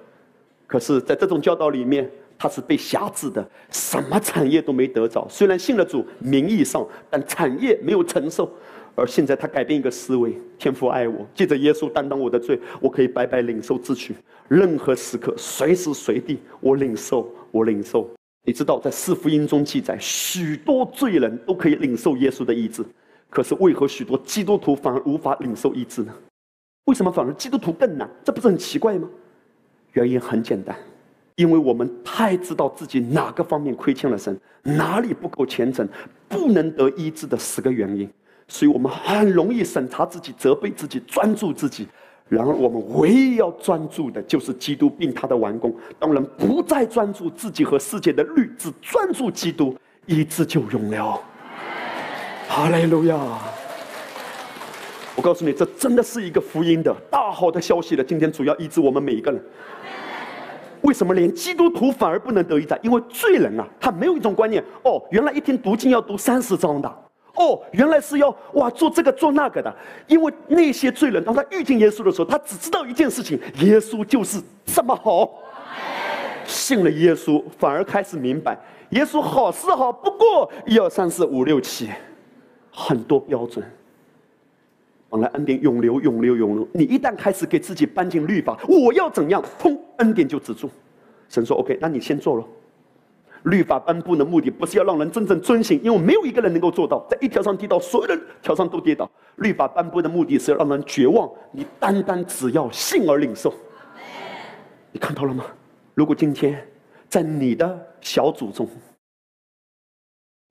[0.69, 2.09] 可是，在这种教导里面，
[2.39, 5.27] 他是被辖制的，什么产业都没得着。
[5.31, 8.49] 虽然信了主，名义上，但产业没有承受。
[8.95, 14.15] 而现在，他改变一个思维：天父爱我，借着耶稣担当我的罪，我可以白白领受自取。
[14.47, 18.07] 任何时刻，随时随地，我领受，我领受。
[18.45, 22.85] 你知道，在四福音中记载，许多罪人都可以领受耶稣的医治。
[23.31, 26.13] 可是为何许多基督徒反而无法领受医治呢？
[26.85, 28.11] 为什么反而基督徒更难？
[28.25, 29.09] 这不是很奇怪吗？
[29.99, 30.77] 原因很简单，
[31.35, 35.89] 因为我们太知道自己哪个方面亏欠了神，哪里不够虔诚，
[36.29, 38.09] 不能得医治的十个原因，
[38.47, 41.89] 所以我们很容易审查自己、责备自己、专注自己。
[42.29, 45.75] 然而，我们唯一要专注的就是基督并他的完工。
[45.99, 49.75] 当人不再专注自己和世界的律，只专注基督，
[50.07, 51.19] 医治就用了。
[52.47, 53.17] 哈利路亚！
[55.19, 58.05] 我告诉你，这真的是一个福音的大好的消息了。
[58.05, 59.45] 今天主要医治我们每一个人。
[60.83, 62.79] 为什么连基督徒反而不能得医治？
[62.85, 66.89] 因为罪人啊，他没有一种观念：哦，原来一天读经要读三十章的；
[67.35, 69.75] 哦，原来是要哇做这个做那个的。
[70.07, 75.29] 因为那些罪人，当他遇见耶稣的时候，他只知道一件事情：耶稣就是这么好。
[76.45, 78.57] 信了耶稣，反而开始明白，
[78.91, 81.89] 耶稣好是好，不过一二三四五六七。
[82.71, 83.69] 很多标准，
[85.11, 90.71] 本来恩典永流永流永流，你一旦开始给自己搬进律法，我要怎样，砰，恩典就止住。
[91.29, 92.45] 神说：“OK，那你先做了。
[93.45, 99.11] 律法颁布的目的不是要让人真正遵行，因为没有一个人能够做到，在一条上跌倒，所有的条上都跌倒。
[99.37, 103.55] 律法颁布的目的是要让人绝望，你单单只要信而领受。
[104.91, 105.45] 你看到了吗？
[105.95, 106.67] 如果今天
[107.09, 108.69] 在你的小组中，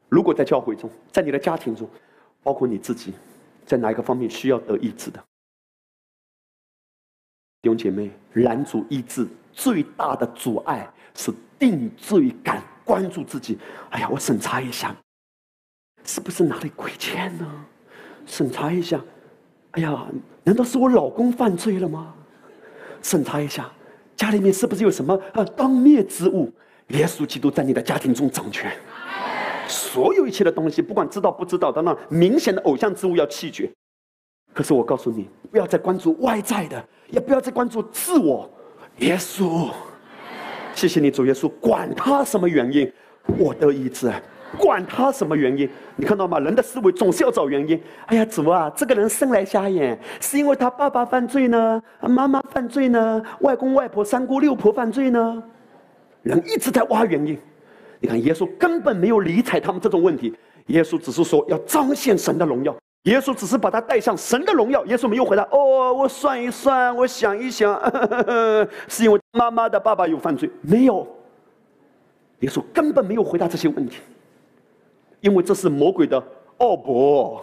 [0.10, 1.88] 如果在教会中，在你的家庭中，
[2.42, 3.14] 包括你自己，
[3.68, 5.20] 在哪一个方面需要得医治的
[7.62, 13.58] 弟兄姐妹，拦阻医治最大的阻碍是定罪感，关注自己。
[13.90, 14.96] 哎呀，我审查一下，
[16.06, 17.66] 是不是哪里亏欠呢？
[18.26, 19.04] 审查一下，
[19.72, 20.08] 哎呀，
[20.44, 22.16] 难道是我老公犯罪了吗？
[23.02, 23.70] 审查一下，
[24.16, 26.54] 家里面是不是有什么呃当灭之物？
[26.90, 28.72] 耶稣基督在你的家庭中掌权。
[29.68, 33.70] 所有一切的东西，不管知道不知道，当然明显的偶像之物要弃绝。
[34.54, 38.50] 可是我告诉你，不要再关注外在的，也不要再关注自我。
[38.98, 39.70] 耶稣，
[40.74, 42.92] 谢谢你，主耶稣，管他什么原因，
[43.38, 44.12] 我得医治。
[44.58, 46.40] 管他什么原因，你看到吗？
[46.40, 47.80] 人的思维总是要找原因。
[48.06, 55.44] 哎呀，主啊，这个人生来瞎眼，是因为他爸爸犯罪呢，妈妈犯罪呢，外公外婆、三姑六婆犯罪呢？
[56.24, 57.38] 人一直在挖原因。
[58.00, 60.34] 你看，耶稣根本没有理睬他们这种问题。
[60.68, 62.76] 耶稣只是说要彰显神的荣耀。
[63.04, 64.86] 耶稣只是把他带向神的荣耀。
[64.86, 67.80] 耶稣没有回答：“哦，我算一算，我想一想，
[68.90, 71.08] 是因为妈妈的爸爸有犯罪没有？”
[72.42, 74.00] 耶稣根本没有回答这些问题，
[75.22, 76.22] 因为这是魔鬼的
[76.58, 77.42] 奥博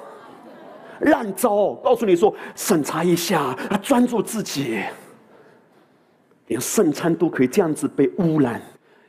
[1.01, 1.73] 烂招。
[1.83, 4.83] 告诉你说，审查一下，专注自己，
[6.49, 8.61] 连圣餐都可以这样子被污染。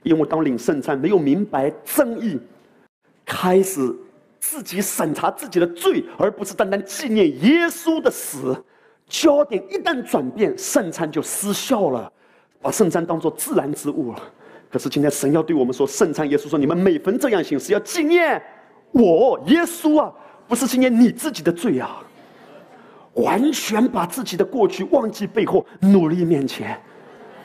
[0.06, 2.40] 因为当领圣餐没有明白正义，
[3.26, 3.94] 开始
[4.40, 8.56] 自己审查自己的罪，而不是单单纪念耶稣的死，
[9.08, 12.12] 焦点一旦转变，圣餐就失效了，
[12.62, 14.20] 把圣餐当做自然之物了。
[14.72, 18.40] 可是今天神要对我们说，圣餐，耶稣说，你们每逢这样行，是要纪念
[18.92, 20.14] 我耶稣啊，
[20.48, 22.04] 不是纪念你自己的罪啊，
[23.14, 26.80] 完全把自己的过去忘记背后，努力面前。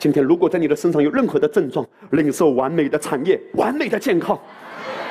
[0.00, 4.36] 今天，如果在你的身上有任何的症状，领受完美的产业、完美的健康，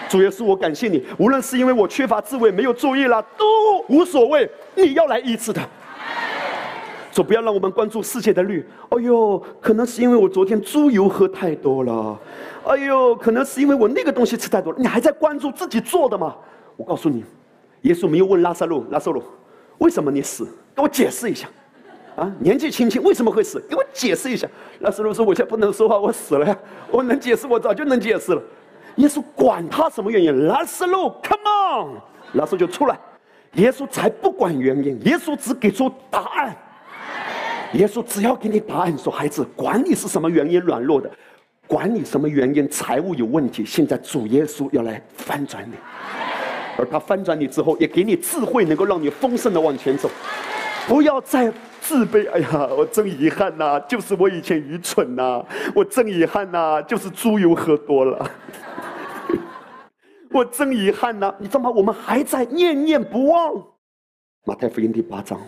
[0.10, 1.06] 主耶稣，我感谢你。
[1.20, 3.45] 无论是因为我缺乏智慧、没有注意了，都
[3.88, 4.49] 无所谓。
[4.74, 5.61] 你要来医治的，
[7.11, 8.68] 主不要让我们关注世界的律。
[8.90, 12.20] 哎呦，可能是因为我昨天猪油喝太多了。
[12.66, 14.80] 哎呦，可能是因为我那个东西吃太多了。
[14.80, 16.36] 你还在关注自己做的吗？
[16.76, 17.24] 我告诉你，
[17.82, 19.22] 耶稣没有问拉萨路，拉萨路，
[19.78, 20.48] 为什么你死？
[20.76, 21.48] 给我解释一下。
[22.19, 23.63] 啊，年纪轻轻为什么会死？
[23.69, 24.45] 给我解释一下。
[24.79, 26.57] 拉萨路说：“我现在不能说话，我死了呀。
[26.91, 28.41] 我能解释，我早就能解释了。”
[28.97, 32.01] 耶稣管他什么原因，拉斯路，Come on，
[32.33, 32.99] 拉萨就出来。
[33.53, 36.55] 耶稣才不管原因，耶稣只给出答案。
[37.73, 41.09] 耶稣只要给你答案，说孩子，管你是什么原因软弱的，
[41.67, 45.75] 管你什么原因财务有问题，现在主耶稣要来翻转你，
[46.77, 50.09] 而他翻转你之后，也给你智慧，能够让你丰盛的往前走，
[50.90, 52.28] 不要再自卑。
[52.32, 55.45] 哎呀，我真遗憾呐，就是我以前愚蠢呐，
[55.76, 58.32] 我真遗憾呐，就是猪油喝多了。
[60.34, 61.70] 我真遗憾呐，你知道吗？
[61.70, 63.64] 我们还在念念不忘。
[64.45, 65.40] 马太福音第八章，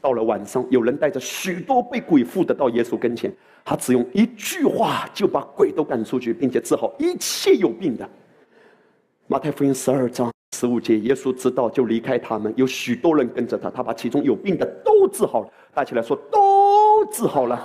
[0.00, 3.30] 到了晚上，有人带着许多被鬼附的到耶稣跟前，
[3.62, 8.08] 他只用一句话就把鬼都赶出去，并且治好一切有病的。
[9.26, 15.48] 马太福音十二章十五节，耶稣知道就离开他们，有许多人跟着他，他把其中有病的都治好了。
[15.72, 17.64] 大起来说，都治好了。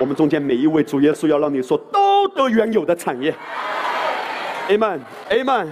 [0.00, 3.34] 我们中间每一位主耶稣要让你说，都得原有的产业。
[4.68, 5.68] Amen，Amen，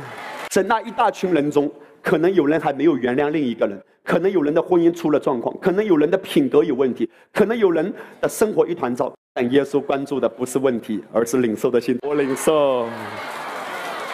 [0.51, 1.71] 在那一大群人中，
[2.03, 7.91] 可能有人还没有原谅另一个人，可能有人的婚姻出了状况，可能有人的品格有问题，可能有人
[8.21, 9.11] 的生活一团糟。
[9.35, 11.99] 但耶稣关注的不是问题，而是领受的心。
[12.07, 12.87] 我领受，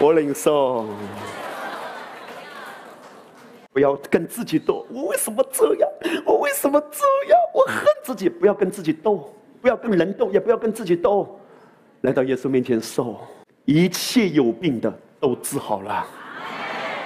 [0.00, 0.86] 我领受。
[3.72, 5.88] 不要跟自己斗，我为什么这样？
[6.24, 7.38] 我为什么这样？
[7.54, 8.28] 我恨自己。
[8.28, 11.38] 不要跟自己斗，不要跟人斗，也不要跟自己斗。
[12.00, 13.20] 来到耶稣面前受。
[13.64, 16.06] 一切有病的都治好了，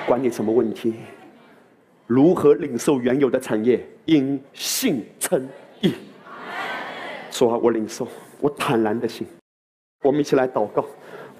[0.06, 0.94] 管你什么问题，
[2.06, 3.84] 如何领受原有的产业？
[4.04, 5.46] 因信称
[5.80, 5.94] 义。
[7.30, 8.06] 说我领受，
[8.40, 9.26] 我坦然的心。
[10.02, 10.84] 我们一起来祷告，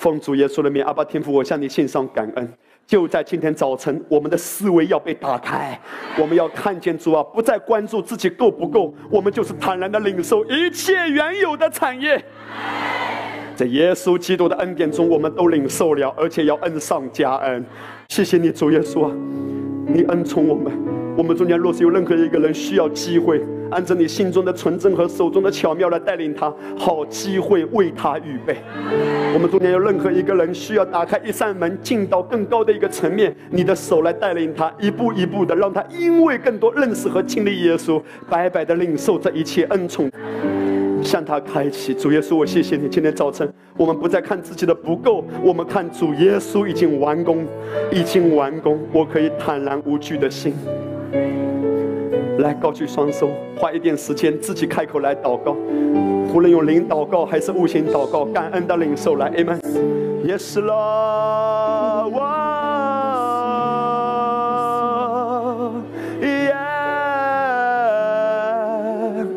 [0.02, 2.52] 奉主耶稣的名，阿爸天父，我向你献上感恩。
[2.84, 5.80] 就在今天早晨，我们的思维要被打开，
[6.18, 12.20] 我们要看见主啊，不再关注自己够不够，我们就是坦然的领受一切原有的产业。
[13.54, 17.64] 在耶稣基督的恩典中，我们都领受了，而且要恩上加恩。
[18.08, 19.12] 谢谢你，主耶稣啊，
[19.86, 20.72] 你恩宠我们。
[21.16, 23.40] 我们中间若是有任何一个人需要机会，
[23.72, 28.56] 按照你心中的纯真和手中的巧妙来带领他，好机会为他预备。
[29.34, 40.10] 我们中间有任何一个人需要打开一扇门，进到更高的一个层面，你的手来带领他，一步一步的，让他因为更多认识和经历耶稣，白白的领受这一切恩宠。
[41.02, 42.88] 向他开启，主耶稣，我谢谢你。
[42.88, 47.44] 今天早晨，我们不再看自己的不够，我们看主耶稣已经完工，
[47.90, 48.78] 已经完工。
[48.92, 50.54] 我可以坦然无惧的心，
[52.42, 55.56] 来高举双手，花一点时间自己开口来祷告，
[56.34, 59.58] 无论用灵祷告还是悟性祷告，感恩的领受来，Amen。
[60.26, 62.12] Yes, Lord。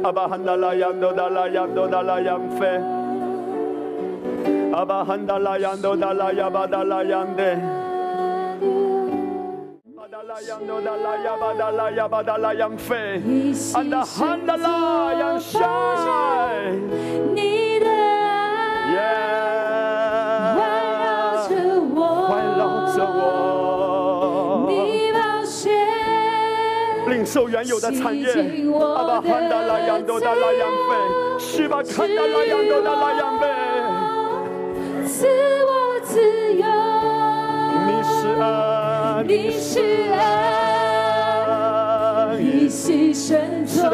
[0.04, 2.80] Abahanda yando da la yando da la yam fe.
[4.72, 7.58] Abahanda la yando da la yaba da la yande.
[7.58, 7.95] Adala yando da la
[10.06, 12.94] 阿巴达拉，阿多达拉，阿达拉，阿巴达拉，扬飞。
[13.74, 15.40] 阿达阿达拉，扬。
[17.34, 17.88] 你的
[18.94, 19.00] 爱
[20.54, 22.30] 环，
[24.68, 25.10] 你，
[33.42, 33.48] 的，
[35.08, 35.18] 赐
[35.66, 36.14] 我自
[36.54, 36.64] 由。
[37.88, 38.85] 你是爱。
[39.24, 39.80] 你是
[40.14, 40.28] 爱，
[42.38, 43.90] 你牺牲做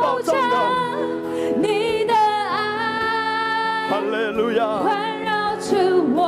[0.00, 0.34] 保障，
[1.56, 5.76] 你的爱，哈利路亚，环绕着
[6.14, 6.20] 我。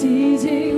[0.00, 0.71] 今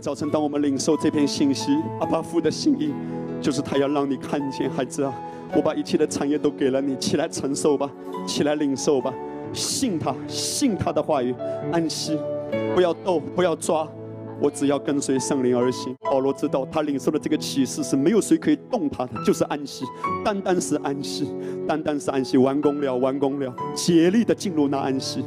[0.00, 2.92] 早晨，当我们领受这篇信息，阿巴父的心意，
[3.40, 5.12] 就是他要让你看见，孩子啊，
[5.54, 7.90] 我把一切的产业都给了你，起来承受吧，
[8.26, 9.12] 起来领受吧，
[9.52, 11.34] 信他，信他的话语，
[11.72, 12.18] 安息，
[12.74, 13.88] 不要斗，不要抓，
[14.38, 15.94] 我只要跟随圣灵而行。
[16.02, 19.84] 保罗知道，他领受的这个启示是没有谁可以动他的，就是安息，
[20.22, 21.26] 单单是安息，
[21.66, 25.24] 单单是安息，完工了，完工了，竭力的进入那安息，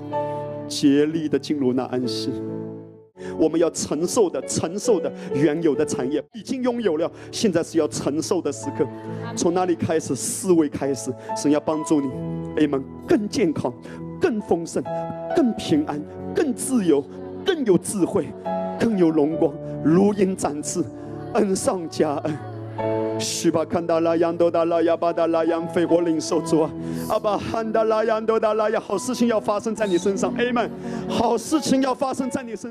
[0.68, 2.32] 竭力的进入那安息。
[3.38, 8.86] 我们要承受的、承受的原有的产业已经拥有了，现在是要承受的时刻。
[9.36, 10.16] 从哪里开始？
[10.16, 12.10] 思维开始，神要帮助你
[12.58, 13.74] ，A 们更健康、
[14.20, 14.84] 更丰盛、
[15.36, 16.02] 更平安、
[16.36, 17.04] 更自由、
[17.46, 18.28] 更有智慧、
[18.80, 20.84] 更有荣光，如鹰展翅，
[21.34, 22.38] 恩上加恩。
[23.20, 26.72] 是吧看到拉扬多达拉亚巴达拉扬飞我领受主啊！
[27.10, 30.70] 阿巴汉达拉扬多达拉亚，好事情要发生在你身上，Amen。
[31.10, 32.68] 好事情要发生在你身。